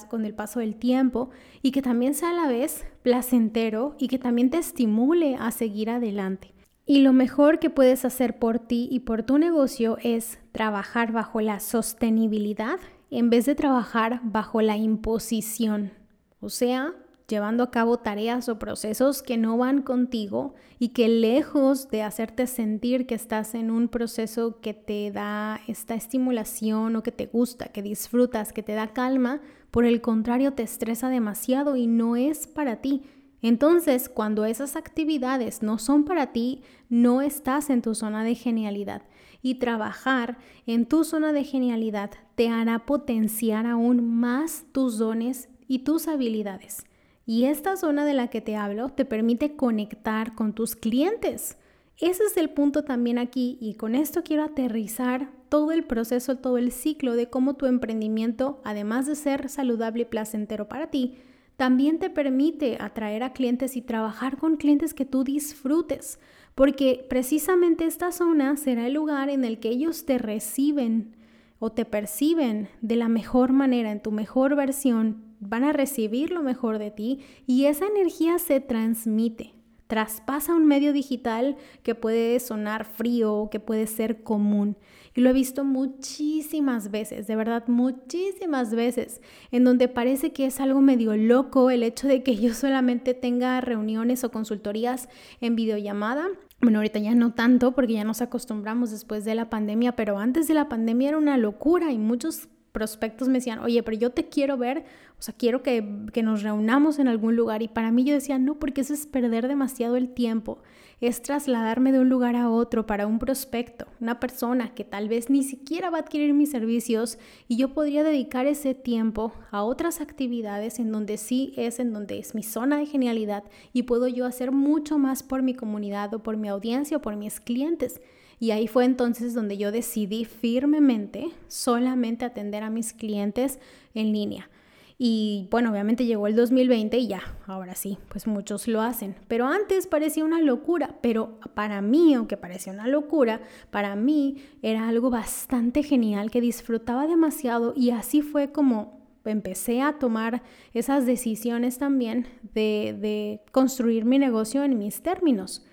con 0.09 0.25
el 0.25 0.35
paso 0.35 0.59
del 0.59 0.75
tiempo 0.75 1.31
y 1.63 1.71
que 1.71 1.81
también 1.81 2.13
sea 2.13 2.29
a 2.29 2.33
la 2.33 2.47
vez 2.47 2.85
placentero 3.01 3.95
y 3.97 4.07
que 4.07 4.19
también 4.19 4.51
te 4.51 4.59
estimule 4.59 5.35
a 5.35 5.49
seguir 5.49 5.89
adelante. 5.89 6.53
Y 6.85 7.01
lo 7.01 7.11
mejor 7.11 7.59
que 7.59 7.71
puedes 7.71 8.05
hacer 8.05 8.37
por 8.37 8.59
ti 8.59 8.87
y 8.91 8.99
por 9.01 9.23
tu 9.23 9.39
negocio 9.39 9.97
es 10.03 10.39
trabajar 10.51 11.11
bajo 11.11 11.41
la 11.41 11.59
sostenibilidad 11.59 12.79
en 13.09 13.29
vez 13.29 13.45
de 13.45 13.55
trabajar 13.55 14.21
bajo 14.23 14.61
la 14.61 14.77
imposición. 14.77 15.93
O 16.41 16.49
sea, 16.49 16.93
llevando 17.33 17.63
a 17.63 17.71
cabo 17.71 17.97
tareas 17.97 18.47
o 18.47 18.59
procesos 18.59 19.23
que 19.23 19.37
no 19.37 19.57
van 19.57 19.81
contigo 19.81 20.53
y 20.77 20.89
que 20.89 21.07
lejos 21.07 21.89
de 21.89 22.03
hacerte 22.03 22.45
sentir 22.45 23.07
que 23.07 23.15
estás 23.15 23.55
en 23.55 23.71
un 23.71 23.87
proceso 23.87 24.61
que 24.61 24.75
te 24.75 25.09
da 25.09 25.59
esta 25.67 25.95
estimulación 25.95 26.95
o 26.95 27.01
que 27.01 27.11
te 27.11 27.25
gusta, 27.25 27.69
que 27.69 27.81
disfrutas, 27.81 28.53
que 28.53 28.61
te 28.61 28.73
da 28.73 28.93
calma, 28.93 29.41
por 29.71 29.83
el 29.83 29.99
contrario 29.99 30.53
te 30.53 30.61
estresa 30.61 31.09
demasiado 31.09 31.75
y 31.75 31.87
no 31.87 32.15
es 32.15 32.45
para 32.45 32.81
ti. 32.81 33.01
Entonces, 33.41 34.09
cuando 34.09 34.45
esas 34.45 34.75
actividades 34.75 35.63
no 35.63 35.79
son 35.79 36.03
para 36.03 36.33
ti, 36.33 36.61
no 36.87 37.23
estás 37.23 37.71
en 37.71 37.81
tu 37.81 37.95
zona 37.95 38.23
de 38.23 38.35
genialidad. 38.35 39.01
Y 39.41 39.55
trabajar 39.55 40.37
en 40.67 40.85
tu 40.85 41.03
zona 41.03 41.33
de 41.33 41.43
genialidad 41.43 42.11
te 42.35 42.49
hará 42.49 42.85
potenciar 42.85 43.65
aún 43.65 44.19
más 44.19 44.65
tus 44.71 44.99
dones 44.99 45.49
y 45.67 45.79
tus 45.79 46.07
habilidades. 46.07 46.85
Y 47.25 47.45
esta 47.45 47.77
zona 47.77 48.05
de 48.05 48.13
la 48.13 48.27
que 48.27 48.41
te 48.41 48.55
hablo 48.55 48.89
te 48.89 49.05
permite 49.05 49.55
conectar 49.55 50.35
con 50.35 50.53
tus 50.53 50.75
clientes. 50.75 51.57
Ese 51.99 52.23
es 52.23 52.37
el 52.37 52.49
punto 52.49 52.83
también 52.83 53.17
aquí 53.17 53.57
y 53.61 53.75
con 53.75 53.95
esto 53.95 54.23
quiero 54.23 54.43
aterrizar 54.43 55.31
todo 55.47 55.71
el 55.71 55.83
proceso, 55.83 56.37
todo 56.37 56.57
el 56.57 56.71
ciclo 56.71 57.15
de 57.15 57.29
cómo 57.29 57.53
tu 57.53 57.67
emprendimiento, 57.67 58.59
además 58.63 59.05
de 59.05 59.15
ser 59.15 59.47
saludable 59.47 60.01
y 60.01 60.05
placentero 60.05 60.67
para 60.67 60.87
ti, 60.87 61.17
también 61.55 61.99
te 61.99 62.09
permite 62.09 62.77
atraer 62.81 63.21
a 63.23 63.31
clientes 63.31 63.77
y 63.77 63.81
trabajar 63.81 64.37
con 64.37 64.57
clientes 64.57 64.93
que 64.93 65.05
tú 65.05 65.23
disfrutes, 65.23 66.19
porque 66.55 67.05
precisamente 67.07 67.85
esta 67.85 68.11
zona 68.11 68.57
será 68.57 68.87
el 68.87 68.93
lugar 68.93 69.29
en 69.29 69.45
el 69.45 69.59
que 69.59 69.69
ellos 69.69 70.05
te 70.05 70.17
reciben 70.17 71.15
o 71.59 71.71
te 71.71 71.85
perciben 71.85 72.67
de 72.81 72.95
la 72.95 73.07
mejor 73.07 73.53
manera, 73.53 73.91
en 73.91 74.01
tu 74.01 74.11
mejor 74.11 74.55
versión, 74.55 75.32
van 75.47 75.63
a 75.63 75.73
recibir 75.73 76.31
lo 76.31 76.43
mejor 76.43 76.79
de 76.79 76.91
ti 76.91 77.19
y 77.45 77.65
esa 77.65 77.85
energía 77.87 78.39
se 78.39 78.59
transmite, 78.59 79.53
traspasa 79.87 80.55
un 80.55 80.65
medio 80.65 80.93
digital 80.93 81.55
que 81.83 81.95
puede 81.95 82.39
sonar 82.39 82.85
frío, 82.85 83.49
que 83.51 83.59
puede 83.59 83.87
ser 83.87 84.23
común. 84.23 84.77
Y 85.15 85.21
lo 85.21 85.29
he 85.29 85.33
visto 85.33 85.63
muchísimas 85.63 86.89
veces, 86.89 87.27
de 87.27 87.35
verdad, 87.35 87.67
muchísimas 87.67 88.73
veces, 88.73 89.21
en 89.51 89.63
donde 89.63 89.87
parece 89.87 90.33
que 90.33 90.47
es 90.47 90.59
algo 90.59 90.81
medio 90.81 91.15
loco 91.15 91.69
el 91.69 91.83
hecho 91.83 92.07
de 92.07 92.23
que 92.23 92.35
yo 92.35 92.53
solamente 92.55 93.13
tenga 93.13 93.61
reuniones 93.61 94.23
o 94.23 94.31
consultorías 94.31 95.09
en 95.39 95.55
videollamada 95.55 96.29
bueno, 96.63 96.79
ahorita 96.79 96.99
ya 96.99 97.13
no 97.13 97.33
tanto 97.33 97.73
porque 97.73 97.93
ya 97.93 98.05
nos 98.05 98.21
acostumbramos 98.21 98.89
después 98.89 99.25
de 99.25 99.35
la 99.35 99.49
pandemia, 99.49 99.97
pero 99.97 100.17
antes 100.17 100.47
de 100.47 100.53
la 100.53 100.69
pandemia 100.69 101.09
era 101.09 101.17
una 101.17 101.35
locura 101.35 101.91
y 101.91 101.97
muchos 101.97 102.47
prospectos 102.73 103.29
me 103.29 103.35
decían, 103.35 103.59
oye, 103.59 103.81
pero 103.83 103.95
yo 103.95 104.09
te 104.09 104.27
quiero 104.27 104.57
ver, 104.57 104.79
o 105.17 105.21
sea, 105.21 105.33
quiero 105.37 105.63
que, 105.63 105.81
nos 106.23 106.41
reunamos 106.41 106.99
en 106.99 107.07
algún 107.07 107.37
lugar. 107.37 107.61
Y 107.61 107.69
para 107.69 107.91
mí 107.91 108.03
yo 108.03 108.13
decía, 108.13 108.39
no, 108.39 108.55
porque 108.55 108.81
eso 108.81 108.93
es 108.93 109.05
perder 109.05 109.47
demasiado 109.47 109.95
el 109.95 110.09
tiempo, 110.09 110.57
es 110.99 111.21
trasladarme 111.21 111.91
de 111.91 111.99
un 111.99 112.09
lugar 112.09 112.35
a 112.35 112.49
otro 112.49 112.85
para 112.85 113.05
un 113.05 113.19
prospecto, 113.19 113.85
una 114.01 114.19
persona 114.19 114.73
que 114.73 114.83
tal 114.83 115.07
vez 115.07 115.29
ni 115.29 115.43
siquiera 115.43 115.89
va 115.89 115.97
a 115.97 116.01
adquirir 116.01 116.33
mis 116.33 116.49
servicios 116.49 117.19
y 117.47 117.57
yo 117.57 117.73
podría 117.73 118.03
dedicar 118.03 118.47
ese 118.47 118.73
tiempo 118.73 119.33
a 119.51 119.63
otras 119.63 120.01
actividades 120.01 120.79
en 120.79 120.91
donde 120.91 121.17
sí 121.17 121.53
es, 121.57 121.79
en 121.79 121.93
donde 121.93 122.19
es 122.19 122.33
mi 122.33 122.41
zona 122.41 122.77
de 122.77 122.85
genialidad 122.85 123.43
y 123.71 123.83
puedo 123.83 124.07
yo 124.07 124.25
hacer 124.25 124.51
mucho 124.51 124.97
más 124.97 125.23
por 125.23 125.43
mi 125.43 125.53
comunidad 125.53 126.13
o 126.13 126.23
por 126.23 126.37
mi 126.37 126.47
audiencia 126.47 126.97
o 126.97 127.01
por 127.01 127.17
mis 127.17 127.39
clientes. 127.39 128.01
Y 128.43 128.51
ahí 128.51 128.67
fue 128.67 128.83
entonces 128.83 129.33
donde 129.33 129.57
yo 129.57 129.71
decidí 129.71 130.25
firmemente 130.25 131.29
solamente 131.47 132.25
atender 132.25 132.61
a 132.61 132.69
mis 132.69 132.91
clientes 132.91 133.57
en 133.93 134.11
línea. 134.11 134.49
Y 134.97 135.47
bueno, 135.49 135.71
obviamente 135.71 136.05
llegó 136.05 136.27
el 136.27 136.35
2020 136.35 136.97
y 136.97 137.07
ya, 137.07 137.21
ahora 137.47 137.73
sí, 137.73 137.99
pues 138.09 138.27
muchos 138.27 138.67
lo 138.67 138.81
hacen. 138.81 139.15
Pero 139.29 139.47
antes 139.47 139.87
parecía 139.87 140.25
una 140.25 140.41
locura, 140.41 140.97
pero 141.01 141.39
para 141.53 141.81
mí, 141.81 142.15
aunque 142.15 142.35
parecía 142.35 142.73
una 142.73 142.89
locura, 142.89 143.39
para 143.71 143.95
mí 143.95 144.43
era 144.61 144.89
algo 144.89 145.09
bastante 145.09 145.81
genial 145.81 146.29
que 146.29 146.41
disfrutaba 146.41 147.07
demasiado 147.07 147.73
y 147.77 147.91
así 147.91 148.21
fue 148.21 148.51
como 148.51 149.07
empecé 149.23 149.81
a 149.81 149.99
tomar 149.99 150.43
esas 150.73 151.05
decisiones 151.05 151.77
también 151.77 152.27
de, 152.53 152.93
de 152.99 153.39
construir 153.53 154.03
mi 154.03 154.19
negocio 154.19 154.65
en 154.65 154.77
mis 154.77 155.01
términos. 155.01 155.65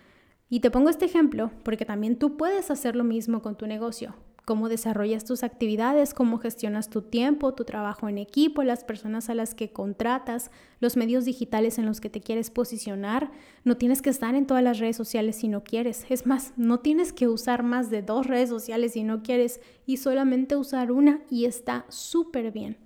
Y 0.53 0.59
te 0.59 0.73
pongo 0.73 0.91
este 0.91 1.05
ejemplo 1.05 1.53
porque 1.63 1.85
también 1.85 2.19
tú 2.19 2.37
puedes 2.37 2.73
hacer 2.73 2.97
lo 2.97 3.05
mismo 3.05 3.41
con 3.41 3.57
tu 3.57 3.67
negocio. 3.67 4.17
cómo 4.47 4.69
desarrollas 4.69 5.25
tus 5.25 5.45
actividades, 5.45 6.13
cómo 6.13 6.39
gestionas 6.39 6.91
tu 6.91 7.03
tiempo, 7.03 7.55
tu 7.55 7.65
trabajo 7.65 8.09
en 8.09 8.19
equipo, 8.19 8.65
las 8.65 8.83
personas 8.83 9.31
a 9.31 9.35
las 9.35 9.55
que 9.55 9.71
contratas, 9.71 10.51
los 10.81 10.97
medios 10.97 11.25
digitales 11.25 11.79
en 11.79 11.87
los 11.87 12.01
que 12.01 12.11
te 12.11 12.21
quieres 12.21 12.51
posicionar. 12.51 13.31
No 13.63 13.77
tienes 13.77 14.03
que 14.03 14.11
estar 14.11 14.35
en 14.35 14.49
todas 14.49 14.65
las 14.65 14.81
redes 14.81 14.97
sociales 14.97 15.37
si 15.37 15.47
no 15.47 15.63
quieres. 15.63 16.05
Es 16.09 16.27
más, 16.27 16.53
no 16.57 16.81
tienes 16.81 17.13
que 17.13 17.29
usar 17.29 17.63
más 17.63 17.91
de 17.91 18.03
dos 18.03 18.27
redes 18.27 18.49
sociales 18.49 18.95
si 18.95 19.05
no 19.05 19.23
quieres 19.23 19.61
y 19.87 19.99
solamente 19.99 20.57
usar 20.57 20.91
una 20.91 21.21
y 21.31 21.45
está 21.45 21.85
súper 21.89 22.51
bien. 22.51 22.77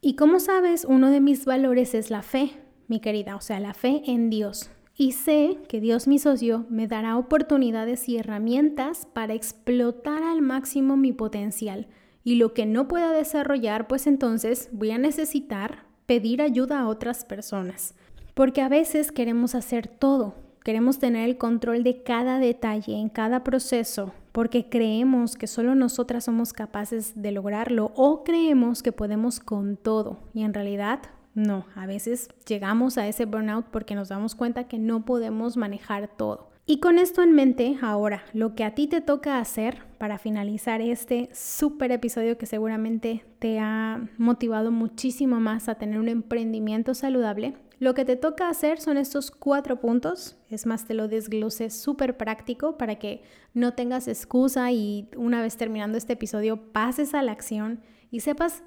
Y 0.00 0.16
como 0.16 0.40
sabes, 0.40 0.86
uno 0.86 1.10
de 1.10 1.20
mis 1.20 1.44
valores 1.44 1.92
es 1.92 2.10
la 2.10 2.22
fe, 2.22 2.52
mi 2.88 3.00
querida, 3.00 3.36
o 3.36 3.42
sea, 3.42 3.60
la 3.60 3.74
fe 3.74 4.02
en 4.06 4.30
Dios 4.30 4.70
y 4.96 5.12
sé 5.12 5.58
que 5.68 5.80
Dios 5.80 6.06
mi 6.06 6.18
socio 6.18 6.66
me 6.68 6.86
dará 6.86 7.16
oportunidades 7.16 8.08
y 8.08 8.18
herramientas 8.18 9.06
para 9.12 9.34
explotar 9.34 10.22
al 10.22 10.42
máximo 10.42 10.96
mi 10.96 11.12
potencial. 11.12 11.86
Y 12.24 12.36
lo 12.36 12.52
que 12.52 12.66
no 12.66 12.88
pueda 12.88 13.12
desarrollar, 13.12 13.88
pues 13.88 14.06
entonces 14.06 14.68
voy 14.72 14.90
a 14.90 14.98
necesitar 14.98 15.86
pedir 16.06 16.42
ayuda 16.42 16.80
a 16.80 16.88
otras 16.88 17.24
personas. 17.24 17.94
Porque 18.34 18.60
a 18.60 18.68
veces 18.68 19.12
queremos 19.12 19.54
hacer 19.54 19.88
todo, 19.88 20.34
queremos 20.62 20.98
tener 20.98 21.28
el 21.28 21.38
control 21.38 21.82
de 21.82 22.02
cada 22.02 22.38
detalle 22.38 22.94
en 22.94 23.08
cada 23.08 23.44
proceso, 23.44 24.12
porque 24.30 24.68
creemos 24.68 25.36
que 25.36 25.46
solo 25.46 25.74
nosotras 25.74 26.24
somos 26.24 26.52
capaces 26.52 27.20
de 27.20 27.32
lograrlo 27.32 27.92
o 27.96 28.24
creemos 28.24 28.82
que 28.82 28.92
podemos 28.92 29.40
con 29.40 29.76
todo. 29.76 30.20
Y 30.32 30.42
en 30.44 30.54
realidad 30.54 31.00
no, 31.34 31.66
a 31.74 31.86
veces 31.86 32.28
llegamos 32.46 32.98
a 32.98 33.08
ese 33.08 33.24
burnout 33.24 33.66
porque 33.66 33.94
nos 33.94 34.08
damos 34.08 34.34
cuenta 34.34 34.64
que 34.64 34.78
no 34.78 35.04
podemos 35.04 35.56
manejar 35.56 36.08
todo. 36.16 36.50
Y 36.64 36.78
con 36.78 36.98
esto 36.98 37.22
en 37.22 37.32
mente, 37.32 37.76
ahora, 37.82 38.22
lo 38.32 38.54
que 38.54 38.62
a 38.62 38.74
ti 38.74 38.86
te 38.86 39.00
toca 39.00 39.38
hacer 39.38 39.82
para 39.98 40.18
finalizar 40.18 40.80
este 40.80 41.28
súper 41.32 41.90
episodio 41.90 42.38
que 42.38 42.46
seguramente 42.46 43.24
te 43.40 43.58
ha 43.58 44.08
motivado 44.16 44.70
muchísimo 44.70 45.40
más 45.40 45.68
a 45.68 45.74
tener 45.74 45.98
un 45.98 46.08
emprendimiento 46.08 46.94
saludable, 46.94 47.56
lo 47.80 47.94
que 47.94 48.04
te 48.04 48.14
toca 48.14 48.48
hacer 48.48 48.80
son 48.80 48.96
estos 48.96 49.32
cuatro 49.32 49.80
puntos. 49.80 50.36
Es 50.50 50.66
más, 50.66 50.84
te 50.84 50.94
lo 50.94 51.08
desglose 51.08 51.68
súper 51.68 52.16
práctico 52.16 52.78
para 52.78 52.94
que 52.94 53.24
no 53.54 53.74
tengas 53.74 54.06
excusa 54.06 54.70
y 54.70 55.08
una 55.16 55.42
vez 55.42 55.56
terminando 55.56 55.98
este 55.98 56.12
episodio 56.12 56.72
pases 56.72 57.12
a 57.12 57.22
la 57.22 57.32
acción 57.32 57.80
y 58.12 58.20
sepas 58.20 58.62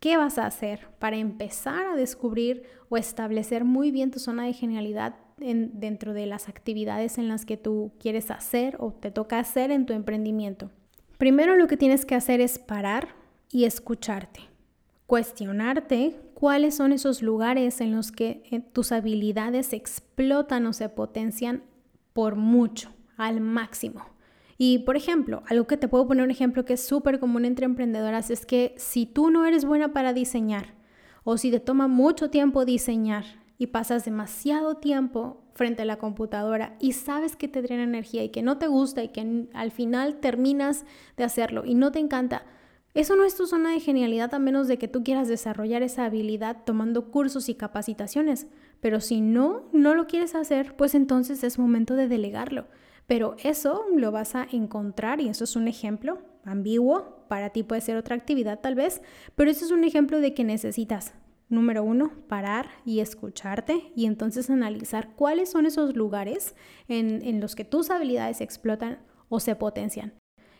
¿Qué 0.00 0.16
vas 0.16 0.38
a 0.38 0.46
hacer 0.46 0.86
para 1.00 1.16
empezar 1.16 1.86
a 1.86 1.96
descubrir 1.96 2.62
o 2.88 2.96
establecer 2.96 3.64
muy 3.64 3.90
bien 3.90 4.12
tu 4.12 4.20
zona 4.20 4.44
de 4.44 4.52
genialidad 4.52 5.16
dentro 5.38 6.14
de 6.14 6.26
las 6.26 6.48
actividades 6.48 7.18
en 7.18 7.28
las 7.28 7.44
que 7.44 7.56
tú 7.56 7.92
quieres 7.98 8.30
hacer 8.30 8.76
o 8.78 8.92
te 8.92 9.10
toca 9.10 9.40
hacer 9.40 9.72
en 9.72 9.86
tu 9.86 9.92
emprendimiento? 9.92 10.70
Primero 11.16 11.56
lo 11.56 11.66
que 11.66 11.76
tienes 11.76 12.06
que 12.06 12.14
hacer 12.14 12.40
es 12.40 12.60
parar 12.60 13.08
y 13.50 13.64
escucharte, 13.64 14.42
cuestionarte 15.08 16.14
cuáles 16.32 16.76
son 16.76 16.92
esos 16.92 17.20
lugares 17.20 17.80
en 17.80 17.96
los 17.96 18.12
que 18.12 18.44
eh, 18.52 18.60
tus 18.60 18.92
habilidades 18.92 19.72
explotan 19.72 20.64
o 20.66 20.72
se 20.72 20.88
potencian 20.88 21.64
por 22.12 22.36
mucho, 22.36 22.92
al 23.16 23.40
máximo. 23.40 24.04
Y 24.58 24.80
por 24.80 24.96
ejemplo, 24.96 25.44
algo 25.46 25.66
que 25.68 25.76
te 25.76 25.86
puedo 25.86 26.08
poner 26.08 26.24
un 26.24 26.32
ejemplo 26.32 26.64
que 26.64 26.74
es 26.74 26.84
súper 26.84 27.20
común 27.20 27.44
entre 27.44 27.64
emprendedoras 27.64 28.30
es 28.30 28.44
que 28.44 28.74
si 28.76 29.06
tú 29.06 29.30
no 29.30 29.46
eres 29.46 29.64
buena 29.64 29.92
para 29.92 30.12
diseñar 30.12 30.74
o 31.22 31.38
si 31.38 31.50
te 31.52 31.60
toma 31.60 31.86
mucho 31.86 32.28
tiempo 32.28 32.64
diseñar 32.64 33.24
y 33.56 33.68
pasas 33.68 34.04
demasiado 34.04 34.76
tiempo 34.76 35.44
frente 35.54 35.82
a 35.82 35.84
la 35.84 35.98
computadora 35.98 36.76
y 36.80 36.92
sabes 36.92 37.36
que 37.36 37.46
te 37.46 37.62
drena 37.62 37.84
energía 37.84 38.24
y 38.24 38.30
que 38.30 38.42
no 38.42 38.58
te 38.58 38.66
gusta 38.66 39.02
y 39.04 39.08
que 39.08 39.46
al 39.54 39.70
final 39.70 40.18
terminas 40.18 40.84
de 41.16 41.24
hacerlo 41.24 41.64
y 41.64 41.74
no 41.74 41.92
te 41.92 42.00
encanta, 42.00 42.44
eso 42.94 43.14
no 43.14 43.24
es 43.24 43.36
tu 43.36 43.46
zona 43.46 43.70
de 43.70 43.80
genialidad 43.80 44.34
a 44.34 44.40
menos 44.40 44.66
de 44.66 44.76
que 44.76 44.88
tú 44.88 45.04
quieras 45.04 45.28
desarrollar 45.28 45.82
esa 45.84 46.04
habilidad 46.04 46.64
tomando 46.64 47.12
cursos 47.12 47.48
y 47.48 47.54
capacitaciones. 47.54 48.48
Pero 48.80 49.00
si 49.00 49.20
no, 49.20 49.68
no 49.72 49.94
lo 49.94 50.06
quieres 50.06 50.34
hacer, 50.34 50.74
pues 50.74 50.96
entonces 50.96 51.44
es 51.44 51.60
momento 51.60 51.94
de 51.94 52.08
delegarlo. 52.08 52.66
Pero 53.08 53.36
eso 53.42 53.86
lo 53.96 54.12
vas 54.12 54.34
a 54.34 54.46
encontrar 54.52 55.22
y 55.22 55.30
eso 55.30 55.44
es 55.44 55.56
un 55.56 55.66
ejemplo 55.66 56.18
ambiguo. 56.44 57.24
Para 57.28 57.50
ti 57.50 57.62
puede 57.62 57.80
ser 57.80 57.96
otra 57.96 58.14
actividad 58.14 58.60
tal 58.60 58.74
vez, 58.74 59.00
pero 59.34 59.50
eso 59.50 59.64
es 59.64 59.70
un 59.70 59.82
ejemplo 59.82 60.20
de 60.20 60.34
que 60.34 60.44
necesitas, 60.44 61.14
número 61.48 61.82
uno, 61.82 62.12
parar 62.28 62.68
y 62.84 63.00
escucharte 63.00 63.92
y 63.96 64.04
entonces 64.04 64.50
analizar 64.50 65.14
cuáles 65.16 65.50
son 65.50 65.64
esos 65.64 65.96
lugares 65.96 66.54
en, 66.86 67.40
los 67.40 67.56
que 67.56 67.64
tus 67.64 67.88
habilidades 67.88 68.42
explotan 68.42 68.98
o 69.30 69.40
se 69.40 69.56
potencian. 69.56 70.12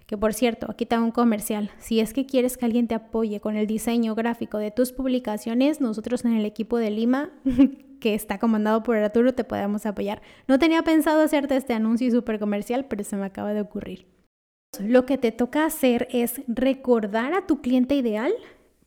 Que 0.06 0.16
por 0.16 0.32
cierto, 0.32 0.70
aquí 0.70 0.87
te 0.87 0.98
un 0.98 1.11
comercial. 1.11 1.70
Si 1.78 2.00
es 2.00 2.14
que 2.14 2.24
quieres 2.24 2.56
que 2.56 2.64
alguien 2.64 2.88
te 2.88 2.94
apoye 2.94 3.40
con 3.40 3.56
el 3.56 3.66
diseño 3.66 4.14
gráfico 4.14 4.56
de 4.56 4.70
tus 4.70 4.92
publicaciones, 4.92 5.82
nosotros 5.82 6.24
en 6.24 6.32
el 6.32 6.46
equipo 6.46 6.78
de 6.78 6.90
Lima 6.90 7.30
que 8.00 8.14
está 8.14 8.38
comandado 8.38 8.82
por 8.82 8.96
Arturo 8.96 9.34
te 9.34 9.44
podemos 9.44 9.87
apoyar. 9.87 10.22
No 10.46 10.58
tenía 10.58 10.82
pensado 10.82 11.22
hacerte 11.22 11.56
este 11.56 11.74
anuncio 11.74 12.11
súper 12.11 12.38
comercial, 12.38 12.87
pero 12.87 13.04
se 13.04 13.16
me 13.16 13.26
acaba 13.26 13.52
de 13.52 13.61
ocurrir. 13.61 14.06
Lo 14.80 15.06
que 15.06 15.18
te 15.18 15.32
toca 15.32 15.64
hacer 15.64 16.08
es 16.11 16.42
recordar 16.46 17.32
a 17.32 17.46
tu 17.46 17.61
cliente 17.61 17.94
ideal 17.94 18.32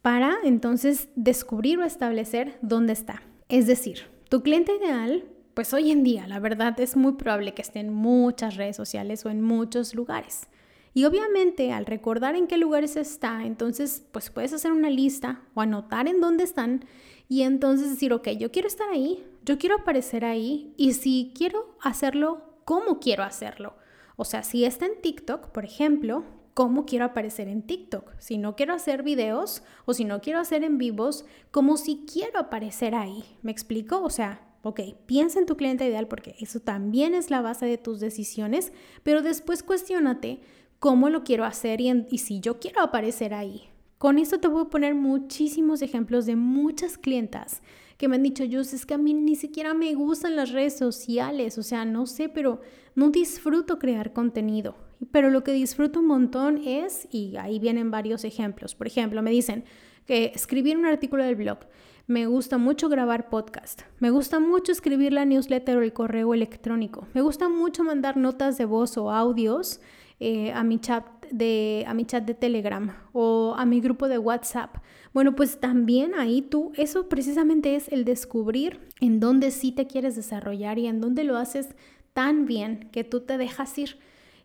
para 0.02 0.38
entonces 0.44 1.10
descubrir 1.16 1.80
o 1.80 1.84
establecer 1.84 2.58
dónde 2.62 2.94
está. 2.94 3.24
Es 3.50 3.68
decir, 3.68 4.04
tu 4.30 4.42
cliente 4.42 4.74
ideal, 4.76 5.26
pues 5.54 5.74
hoy 5.74 5.92
en 5.92 6.04
día, 6.04 6.28
la 6.28 6.40
verdad 6.40 6.80
es 6.80 6.96
muy 6.96 7.14
probable 7.14 7.54
que 7.54 7.62
esté 7.62 7.80
en 7.80 7.94
muchas 7.94 8.56
redes 8.56 8.76
sociales 8.76 9.26
o 9.26 9.30
en 9.30 9.42
muchos 9.42 9.94
lugares. 9.94 10.48
Y 10.94 11.06
obviamente 11.06 11.72
al 11.72 11.86
recordar 11.86 12.36
en 12.36 12.48
qué 12.48 12.58
lugares 12.58 12.96
está, 12.96 13.44
entonces 13.46 14.06
pues 14.12 14.30
puedes 14.30 14.54
hacer 14.54 14.72
una 14.72 14.90
lista 14.90 15.42
o 15.54 15.62
anotar 15.62 16.08
en 16.08 16.20
dónde 16.20 16.44
están 16.44 16.86
y 17.32 17.44
entonces 17.44 17.90
decir, 17.90 18.12
ok, 18.12 18.28
yo 18.32 18.52
quiero 18.52 18.68
estar 18.68 18.90
ahí, 18.90 19.26
yo 19.46 19.58
quiero 19.58 19.78
aparecer 19.78 20.26
ahí 20.26 20.74
y 20.76 20.92
si 20.92 21.32
quiero 21.34 21.78
hacerlo, 21.80 22.42
¿cómo 22.66 23.00
quiero 23.00 23.24
hacerlo? 23.24 23.78
O 24.18 24.26
sea, 24.26 24.44
si 24.44 24.66
está 24.66 24.86
en 24.86 25.02
TikTok, 25.02 25.48
por 25.48 25.64
ejemplo, 25.64 26.26
¿cómo 26.54 26.86
quiero 26.86 27.06
aparecer 27.06 27.48
en 27.48 27.62
TikTok? 27.62 28.12
Si 28.20 28.38
no 28.38 28.58
quiero 28.58 28.74
hacer 28.74 29.02
videos 29.02 29.64
o 29.86 29.94
si 29.94 30.04
no 30.04 30.20
quiero 30.20 30.40
hacer 30.40 30.66
en 30.66 30.78
vivos, 30.78 31.24
¿cómo 31.52 31.78
si 31.78 32.04
quiero 32.06 32.38
aparecer 32.38 32.96
ahí? 32.96 33.24
¿Me 33.44 33.54
explico? 33.54 34.02
O 34.04 34.10
sea, 34.10 34.42
ok, 34.64 34.82
piensa 35.06 35.40
en 35.40 35.46
tu 35.46 35.56
cliente 35.56 35.88
ideal 35.88 36.10
porque 36.10 36.36
eso 36.42 36.60
también 36.60 37.14
es 37.14 37.30
la 37.30 37.40
base 37.40 37.66
de 37.66 37.78
tus 37.78 38.02
decisiones, 38.02 38.74
pero 39.04 39.22
después 39.22 39.64
cuestionate 39.64 40.42
cómo 40.80 41.10
lo 41.10 41.24
quiero 41.24 41.46
hacer 41.46 41.80
y, 41.80 42.08
y 42.12 42.18
si 42.18 42.42
yo 42.42 42.60
quiero 42.60 42.82
aparecer 42.82 43.34
ahí. 43.34 43.71
Con 44.02 44.18
esto 44.18 44.40
te 44.40 44.48
voy 44.48 44.64
a 44.64 44.70
poner 44.70 44.96
muchísimos 44.96 45.84
ejemplos 45.84 46.26
de 46.26 46.36
muchas 46.36 46.98
clientas 46.98 47.62
que 48.00 48.08
me 48.08 48.16
han 48.16 48.24
dicho, 48.24 48.44
yo 48.44 48.62
es 48.62 48.84
que 48.88 48.96
a 48.96 48.98
mí 48.98 49.14
ni 49.14 49.36
siquiera 49.36 49.76
me 49.76 49.94
gustan 49.94 50.36
las 50.36 50.50
redes 50.50 50.76
sociales, 50.76 51.60
o 51.60 51.62
sea, 51.62 51.86
no 51.86 52.08
sé, 52.08 52.28
pero 52.28 52.62
no 52.96 53.12
disfruto 53.12 53.78
crear 53.78 54.12
contenido. 54.12 54.76
Pero 55.12 55.30
lo 55.30 55.44
que 55.44 55.52
disfruto 55.52 56.00
un 56.00 56.08
montón 56.08 56.58
es, 56.66 57.08
y 57.12 57.36
ahí 57.38 57.60
vienen 57.60 57.92
varios 57.92 58.24
ejemplos, 58.24 58.74
por 58.74 58.88
ejemplo, 58.88 59.22
me 59.22 59.30
dicen 59.30 59.66
que 60.08 60.32
escribir 60.34 60.78
un 60.78 60.88
artículo 60.88 61.24
del 61.24 61.36
blog, 61.36 61.60
me 62.08 62.26
gusta 62.26 62.58
mucho 62.58 62.90
grabar 62.90 63.30
podcast, 63.30 63.84
me 64.00 64.10
gusta 64.10 64.40
mucho 64.40 64.72
escribir 64.72 65.14
la 65.14 65.26
newsletter 65.26 65.78
o 65.78 65.84
el 65.84 65.94
correo 65.94 66.34
electrónico, 66.34 67.08
me 67.14 67.22
gusta 67.22 67.50
mucho 67.50 67.84
mandar 67.84 68.18
notas 68.18 68.58
de 68.58 68.66
voz 68.66 68.98
o 68.98 69.12
audios 69.12 69.80
eh, 70.24 70.52
a, 70.54 70.64
mi 70.64 70.78
chat 70.78 71.04
de, 71.32 71.84
a 71.88 71.96
mi 71.96 72.06
chat 72.06 72.24
de 72.24 72.36
Telegram 72.36 72.96
o 73.12 73.41
a 73.62 73.66
mi 73.66 73.80
grupo 73.80 74.08
de 74.08 74.18
WhatsApp. 74.18 74.78
Bueno, 75.14 75.36
pues 75.36 75.60
también 75.60 76.16
ahí 76.16 76.42
tú, 76.42 76.72
eso 76.76 77.08
precisamente 77.08 77.76
es 77.76 77.90
el 77.90 78.06
descubrir 78.06 78.80
en 79.00 79.20
dónde 79.20 79.52
sí 79.52 79.72
te 79.72 79.88
quieres 79.88 80.16
desarrollar 80.16 80.80
y 80.80 80.88
en 80.88 81.00
dónde 81.00 81.24
lo 81.24 81.38
haces 81.38 81.70
tan 82.14 82.46
bien 82.46 82.90
que 82.92 83.04
tú 83.04 83.22
te 83.22 83.38
dejas 83.38 83.78
ir. 83.78 84.00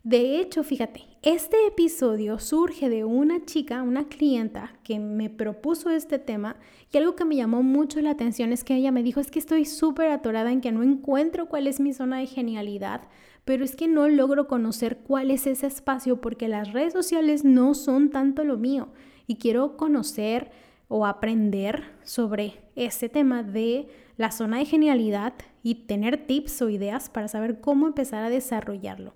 De 0.04 0.38
hecho, 0.38 0.62
fíjate, 0.62 1.02
este 1.22 1.56
episodio 1.66 2.38
surge 2.38 2.88
de 2.88 3.04
una 3.04 3.44
chica, 3.44 3.82
una 3.82 4.06
clienta 4.06 4.72
que 4.84 5.00
me 5.00 5.30
propuso 5.30 5.90
este 5.90 6.20
tema 6.20 6.54
y 6.92 6.98
algo 6.98 7.16
que 7.16 7.24
me 7.24 7.34
llamó 7.34 7.64
mucho 7.64 8.00
la 8.00 8.10
atención 8.10 8.52
es 8.52 8.62
que 8.62 8.76
ella 8.76 8.92
me 8.92 9.02
dijo, 9.02 9.18
es 9.18 9.32
que 9.32 9.40
estoy 9.40 9.64
súper 9.64 10.10
atorada 10.10 10.52
en 10.52 10.60
que 10.60 10.70
no 10.70 10.84
encuentro 10.84 11.48
cuál 11.48 11.66
es 11.66 11.80
mi 11.80 11.92
zona 11.92 12.18
de 12.18 12.26
genialidad, 12.26 13.00
pero 13.46 13.64
es 13.64 13.76
que 13.76 13.86
no 13.86 14.08
logro 14.08 14.48
conocer 14.48 14.98
cuál 14.98 15.30
es 15.30 15.46
ese 15.46 15.68
espacio 15.68 16.20
porque 16.20 16.48
las 16.48 16.72
redes 16.72 16.92
sociales 16.92 17.44
no 17.44 17.74
son 17.74 18.10
tanto 18.10 18.42
lo 18.42 18.58
mío 18.58 18.88
y 19.28 19.36
quiero 19.36 19.76
conocer 19.76 20.50
o 20.88 21.06
aprender 21.06 21.84
sobre 22.02 22.54
ese 22.74 23.08
tema 23.08 23.44
de 23.44 23.86
la 24.16 24.32
zona 24.32 24.58
de 24.58 24.64
genialidad 24.64 25.32
y 25.62 25.86
tener 25.86 26.26
tips 26.26 26.60
o 26.60 26.70
ideas 26.70 27.08
para 27.08 27.28
saber 27.28 27.60
cómo 27.60 27.86
empezar 27.86 28.24
a 28.24 28.30
desarrollarlo. 28.30 29.14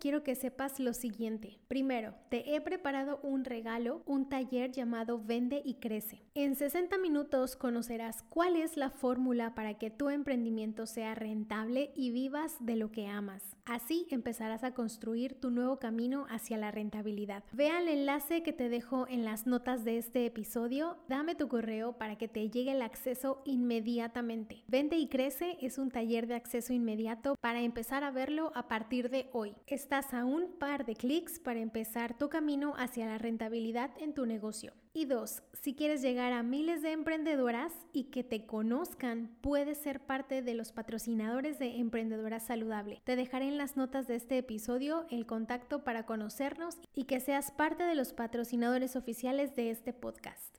Quiero 0.00 0.24
que 0.24 0.34
sepas 0.34 0.80
lo 0.80 0.94
siguiente. 0.94 1.60
Primero, 1.68 2.14
te 2.30 2.56
he 2.56 2.60
preparado 2.60 3.20
un 3.22 3.44
regalo, 3.44 4.02
un 4.06 4.28
taller 4.28 4.72
llamado 4.72 5.22
Vende 5.22 5.62
y 5.64 5.74
Crece. 5.74 6.22
En 6.34 6.56
60 6.56 6.98
minutos 6.98 7.54
conocerás 7.54 8.22
cuál 8.28 8.56
es 8.56 8.76
la 8.76 8.90
fórmula 8.90 9.54
para 9.54 9.74
que 9.74 9.90
tu 9.90 10.08
emprendimiento 10.08 10.86
sea 10.86 11.14
rentable 11.14 11.92
y 11.94 12.10
vivas 12.10 12.56
de 12.60 12.76
lo 12.76 12.90
que 12.90 13.06
amas. 13.06 13.56
Así 13.66 14.06
empezarás 14.10 14.64
a 14.64 14.74
construir 14.74 15.34
tu 15.38 15.50
nuevo 15.50 15.78
camino 15.78 16.26
hacia 16.28 16.56
la 16.56 16.70
rentabilidad. 16.70 17.44
Ve 17.52 17.70
al 17.70 17.86
enlace 17.86 18.42
que 18.42 18.52
te 18.52 18.68
dejo 18.68 19.06
en 19.08 19.24
las 19.24 19.46
notas 19.46 19.84
de 19.84 19.98
este 19.98 20.26
episodio, 20.26 20.96
dame 21.08 21.34
tu 21.34 21.46
correo 21.46 21.92
para 21.92 22.16
que 22.16 22.26
te 22.26 22.48
llegue 22.48 22.72
el 22.72 22.82
acceso 22.82 23.42
inmediatamente. 23.44 24.64
Vende 24.66 24.96
y 24.96 25.08
Crece 25.08 25.58
es 25.60 25.78
un 25.78 25.90
taller 25.90 26.26
de 26.26 26.34
acceso 26.34 26.72
inmediato 26.72 27.36
para 27.40 27.60
empezar 27.60 28.02
a 28.02 28.10
verlo 28.10 28.50
a 28.54 28.66
partir 28.66 29.10
de 29.10 29.28
hoy. 29.32 29.54
Estás 29.90 30.14
a 30.14 30.24
un 30.24 30.52
par 30.52 30.86
de 30.86 30.94
clics 30.94 31.40
para 31.40 31.58
empezar 31.58 32.16
tu 32.16 32.28
camino 32.28 32.74
hacia 32.76 33.06
la 33.06 33.18
rentabilidad 33.18 33.90
en 33.98 34.14
tu 34.14 34.24
negocio. 34.24 34.72
Y 34.92 35.06
dos, 35.06 35.42
si 35.52 35.74
quieres 35.74 36.00
llegar 36.00 36.32
a 36.32 36.44
miles 36.44 36.80
de 36.80 36.92
emprendedoras 36.92 37.72
y 37.92 38.04
que 38.04 38.22
te 38.22 38.46
conozcan, 38.46 39.36
puedes 39.40 39.78
ser 39.78 39.98
parte 39.98 40.42
de 40.42 40.54
los 40.54 40.70
patrocinadores 40.70 41.58
de 41.58 41.78
Emprendedora 41.78 42.38
Saludable. 42.38 43.02
Te 43.02 43.16
dejaré 43.16 43.48
en 43.48 43.58
las 43.58 43.76
notas 43.76 44.06
de 44.06 44.14
este 44.14 44.38
episodio 44.38 45.06
el 45.10 45.26
contacto 45.26 45.82
para 45.82 46.06
conocernos 46.06 46.76
y 46.94 47.06
que 47.06 47.18
seas 47.18 47.50
parte 47.50 47.82
de 47.82 47.96
los 47.96 48.12
patrocinadores 48.12 48.94
oficiales 48.94 49.56
de 49.56 49.72
este 49.72 49.92
podcast. 49.92 50.58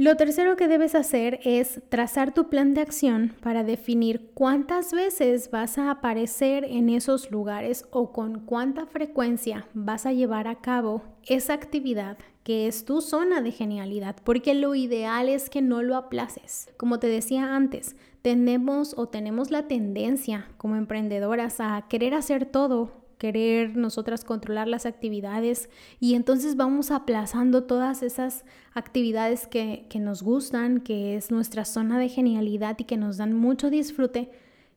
Lo 0.00 0.16
tercero 0.16 0.56
que 0.56 0.66
debes 0.66 0.94
hacer 0.94 1.40
es 1.44 1.82
trazar 1.90 2.32
tu 2.32 2.48
plan 2.48 2.72
de 2.72 2.80
acción 2.80 3.34
para 3.42 3.64
definir 3.64 4.30
cuántas 4.32 4.94
veces 4.94 5.50
vas 5.50 5.76
a 5.76 5.90
aparecer 5.90 6.64
en 6.64 6.88
esos 6.88 7.30
lugares 7.30 7.84
o 7.90 8.10
con 8.10 8.46
cuánta 8.46 8.86
frecuencia 8.86 9.68
vas 9.74 10.06
a 10.06 10.14
llevar 10.14 10.48
a 10.48 10.62
cabo 10.62 11.02
esa 11.26 11.52
actividad 11.52 12.16
que 12.44 12.66
es 12.66 12.86
tu 12.86 13.02
zona 13.02 13.42
de 13.42 13.50
genialidad, 13.50 14.16
porque 14.24 14.54
lo 14.54 14.74
ideal 14.74 15.28
es 15.28 15.50
que 15.50 15.60
no 15.60 15.82
lo 15.82 15.96
aplaces. 15.96 16.70
Como 16.78 16.98
te 16.98 17.08
decía 17.08 17.54
antes, 17.54 17.94
tenemos 18.22 18.94
o 18.96 19.06
tenemos 19.06 19.50
la 19.50 19.68
tendencia 19.68 20.48
como 20.56 20.76
emprendedoras 20.76 21.60
a 21.60 21.84
querer 21.90 22.14
hacer 22.14 22.46
todo 22.46 22.99
querer 23.20 23.76
nosotras 23.76 24.24
controlar 24.24 24.66
las 24.66 24.86
actividades 24.86 25.68
y 26.00 26.14
entonces 26.14 26.56
vamos 26.56 26.90
aplazando 26.90 27.64
todas 27.64 28.02
esas 28.02 28.46
actividades 28.72 29.46
que, 29.46 29.86
que, 29.90 30.00
nos 30.00 30.22
gustan, 30.22 30.80
que 30.80 31.16
es 31.16 31.30
nuestra 31.30 31.66
zona 31.66 31.98
de 31.98 32.08
genialidad 32.08 32.76
y 32.78 32.84
que 32.84 32.96
nos 32.96 33.18
dan 33.18 33.34
mucho 33.34 33.68
disfrute 33.68 34.30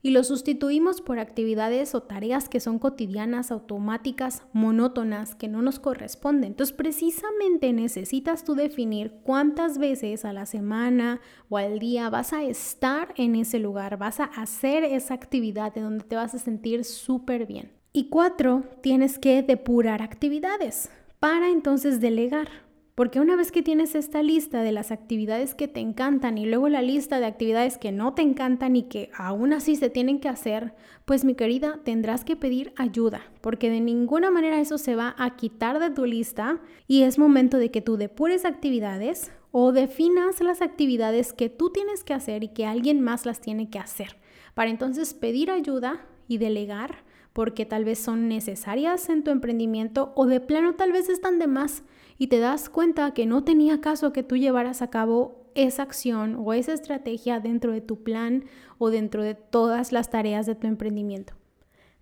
y 0.06 0.10
lo 0.10 0.26
sustituimos 0.26 1.00
por 1.00 1.18
actividades 1.18 1.96
o 1.96 2.04
tareas 2.04 2.50
que 2.50 2.60
son 2.60 2.78
cotidianas, 2.78 3.52
automáticas, 3.52 4.44
monótonas, 4.52 5.34
que 5.34 5.48
no 5.48 5.62
nos 5.62 5.80
corresponden. 5.80 6.52
Entonces 6.52 6.76
precisamente 6.76 7.72
necesitas 7.72 8.44
tú 8.44 8.54
definir 8.54 9.14
cuántas 9.24 9.78
veces 9.78 10.26
a 10.26 10.34
la 10.34 10.46
semana 10.46 11.22
o 11.48 11.56
al 11.56 11.80
día 11.80 12.10
vas 12.10 12.34
a 12.34 12.44
estar 12.44 13.14
en 13.16 13.36
ese 13.36 13.60
lugar, 13.60 13.98
vas 13.98 14.20
a 14.20 14.26
hacer 14.26 14.84
esa 14.84 15.14
actividad 15.14 15.74
de 15.74 15.80
donde 15.80 16.04
te 16.04 16.18
vas 16.18 16.36
a 16.36 16.40
sentir 16.40 16.84
súper 16.84 17.46
bien. 17.46 17.83
Y 17.96 18.06
cuatro, 18.06 18.64
tienes 18.82 19.20
que 19.20 19.44
depurar 19.44 20.02
actividades 20.02 20.90
para 21.20 21.52
entonces 21.52 22.02
delegar. 22.02 22.48
Porque 22.96 23.20
una 23.20 23.36
vez 23.36 23.52
que 23.52 23.62
tienes 23.62 23.94
esta 23.94 24.24
lista 24.24 24.64
de 24.64 24.72
las 24.72 24.92
actividades 24.92 25.54
que 25.54 25.68
te 25.68 25.80
encantan 25.80 26.40
y 26.40 26.48
luego 26.48 26.70
la 26.70 26.82
lista 26.82 27.20
de 27.20 27.28
actividades 27.28 27.78
que 27.78 27.92
no 27.92 28.16
te 28.16 28.24
encantan 28.24 28.76
y 28.76 28.84
que 28.84 29.12
aún 29.16 29.54
así 29.54 29.76
se 29.76 29.92
tienen 29.92 30.20
que 30.20 30.28
hacer, 30.28 30.74
pues 31.06 31.24
mi 31.24 31.36
querida, 31.36 31.82
tendrás 31.84 32.26
que 32.26 32.36
pedir 32.36 32.74
ayuda, 32.78 33.22
porque 33.42 33.70
de 33.70 33.80
ninguna 33.80 34.32
manera 34.32 34.60
eso 34.60 34.80
se 34.80 34.96
va 34.96 35.14
a 35.20 35.36
quitar 35.36 35.78
de 35.78 35.92
tu 35.92 36.06
lista 36.06 36.62
y 36.88 37.04
es 37.04 37.20
momento 37.20 37.60
de 37.60 37.70
que 37.70 37.82
tú 37.82 37.98
depures 37.98 38.44
actividades 38.44 39.32
o 39.52 39.72
definas 39.72 40.42
las 40.42 40.64
actividades 40.64 41.32
que 41.32 41.50
tú 41.50 41.70
tienes 41.70 42.04
que 42.04 42.16
hacer 42.16 42.44
y 42.44 42.48
que 42.48 42.66
alguien 42.66 43.02
más 43.02 43.28
las 43.28 43.40
tiene 43.40 43.70
que 43.70 43.78
hacer, 43.78 44.18
para 44.56 44.72
entonces 44.72 45.14
pedir 45.14 45.52
ayuda 45.52 46.08
y 46.28 46.38
delegar 46.38 47.04
porque 47.34 47.66
tal 47.66 47.84
vez 47.84 48.00
son 48.00 48.28
necesarias 48.28 49.10
en 49.10 49.24
tu 49.24 49.32
emprendimiento 49.32 50.14
o 50.16 50.28
de 50.28 50.40
plano 50.40 50.76
tal 50.76 50.92
vez 50.92 51.10
están 51.10 51.40
de 51.40 51.48
más 51.48 51.84
y 52.18 52.28
te 52.28 52.40
das 52.40 52.70
cuenta 52.70 53.14
que 53.14 53.26
no 53.26 53.44
tenía 53.44 53.82
caso 53.82 54.14
que 54.14 54.24
tú 54.24 54.38
llevaras 54.38 54.82
a 54.82 54.90
cabo 54.90 55.44
esa 55.56 55.84
acción 55.84 56.38
o 56.40 56.54
esa 56.54 56.74
estrategia 56.74 57.40
dentro 57.40 57.72
de 57.72 57.82
tu 57.82 58.04
plan 58.04 58.46
o 58.78 58.90
dentro 58.90 59.24
de 59.24 59.36
todas 59.36 59.92
las 59.92 60.10
tareas 60.10 60.46
de 60.46 60.56
tu 60.56 60.68
emprendimiento. 60.68 61.34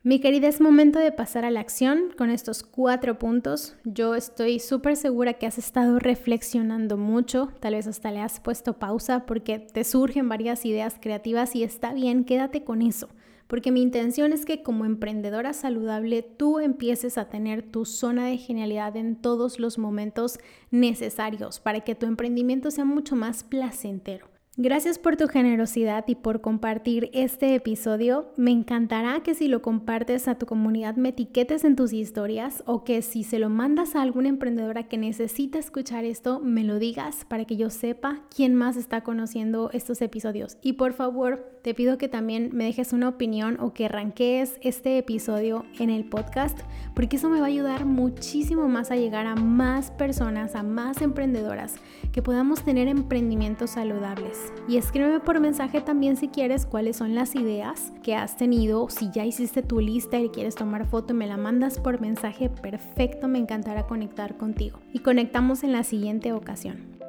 Mi 0.03 0.19
querida, 0.19 0.47
es 0.47 0.59
momento 0.59 0.97
de 0.97 1.11
pasar 1.11 1.45
a 1.45 1.51
la 1.51 1.59
acción 1.59 2.11
con 2.17 2.31
estos 2.31 2.63
cuatro 2.63 3.19
puntos. 3.19 3.75
Yo 3.83 4.15
estoy 4.15 4.59
súper 4.59 4.95
segura 4.95 5.33
que 5.33 5.45
has 5.45 5.59
estado 5.59 5.99
reflexionando 5.99 6.97
mucho, 6.97 7.49
tal 7.59 7.75
vez 7.75 7.85
hasta 7.85 8.11
le 8.11 8.19
has 8.19 8.39
puesto 8.39 8.79
pausa 8.79 9.27
porque 9.27 9.59
te 9.59 9.83
surgen 9.83 10.27
varias 10.27 10.65
ideas 10.65 10.95
creativas 10.99 11.55
y 11.55 11.63
está 11.63 11.93
bien, 11.93 12.23
quédate 12.23 12.63
con 12.63 12.81
eso 12.81 13.09
porque 13.51 13.69
mi 13.69 13.81
intención 13.81 14.31
es 14.31 14.45
que 14.45 14.63
como 14.63 14.85
emprendedora 14.85 15.51
saludable 15.51 16.23
tú 16.23 16.59
empieces 16.59 17.17
a 17.17 17.27
tener 17.27 17.69
tu 17.69 17.83
zona 17.83 18.27
de 18.27 18.37
genialidad 18.37 18.95
en 18.95 19.17
todos 19.17 19.59
los 19.59 19.77
momentos 19.77 20.39
necesarios 20.69 21.59
para 21.59 21.81
que 21.81 21.93
tu 21.93 22.05
emprendimiento 22.05 22.71
sea 22.71 22.85
mucho 22.85 23.17
más 23.17 23.43
placentero. 23.43 24.30
Gracias 24.57 24.99
por 24.99 25.15
tu 25.15 25.29
generosidad 25.29 26.03
y 26.09 26.15
por 26.15 26.41
compartir 26.41 27.09
este 27.13 27.55
episodio. 27.55 28.33
Me 28.35 28.51
encantará 28.51 29.23
que 29.23 29.33
si 29.33 29.47
lo 29.47 29.61
compartes 29.61 30.27
a 30.27 30.35
tu 30.35 30.45
comunidad 30.45 30.97
me 30.97 31.09
etiquetes 31.09 31.63
en 31.63 31.77
tus 31.77 31.93
historias 31.93 32.61
o 32.65 32.83
que 32.83 33.01
si 33.01 33.23
se 33.23 33.39
lo 33.39 33.49
mandas 33.49 33.95
a 33.95 34.01
alguna 34.01 34.27
emprendedora 34.27 34.89
que 34.89 34.97
necesita 34.97 35.57
escuchar 35.57 36.03
esto, 36.03 36.41
me 36.41 36.65
lo 36.65 36.79
digas 36.79 37.23
para 37.29 37.45
que 37.45 37.55
yo 37.55 37.69
sepa 37.69 38.23
quién 38.35 38.53
más 38.53 38.75
está 38.75 39.05
conociendo 39.05 39.69
estos 39.71 40.01
episodios. 40.01 40.57
Y 40.61 40.73
por 40.73 40.91
favor, 40.91 41.49
te 41.61 41.73
pido 41.73 41.97
que 41.97 42.09
también 42.09 42.49
me 42.51 42.65
dejes 42.65 42.91
una 42.91 43.07
opinión 43.07 43.57
o 43.61 43.73
que 43.73 43.85
arranques 43.85 44.57
este 44.61 44.97
episodio 44.97 45.63
en 45.79 45.89
el 45.89 46.03
podcast, 46.03 46.59
porque 46.93 47.15
eso 47.15 47.29
me 47.29 47.39
va 47.39 47.45
a 47.45 47.49
ayudar 47.49 47.85
muchísimo 47.85 48.67
más 48.67 48.91
a 48.91 48.97
llegar 48.97 49.27
a 49.27 49.35
más 49.35 49.91
personas, 49.91 50.55
a 50.55 50.63
más 50.63 51.01
emprendedoras, 51.01 51.75
que 52.11 52.21
podamos 52.21 52.65
tener 52.65 52.89
emprendimientos 52.89 53.69
saludables 53.71 54.40
y 54.67 54.77
escríbeme 54.77 55.19
por 55.19 55.39
mensaje 55.39 55.81
también 55.81 56.15
si 56.17 56.27
quieres 56.27 56.65
cuáles 56.65 56.97
son 56.97 57.15
las 57.15 57.35
ideas 57.35 57.91
que 58.03 58.15
has 58.15 58.37
tenido. 58.37 58.89
Si 58.89 59.11
ya 59.11 59.25
hiciste 59.25 59.63
tu 59.63 59.79
lista 59.79 60.19
y 60.19 60.29
quieres 60.29 60.55
tomar 60.55 60.85
foto, 60.85 61.13
me 61.13 61.27
la 61.27 61.37
mandas 61.37 61.79
por 61.79 61.99
mensaje. 61.99 62.49
Perfecto, 62.49 63.27
me 63.27 63.39
encantará 63.39 63.87
conectar 63.87 64.37
contigo. 64.37 64.79
Y 64.93 64.99
conectamos 64.99 65.63
en 65.63 65.71
la 65.71 65.83
siguiente 65.83 66.33
ocasión. 66.33 67.00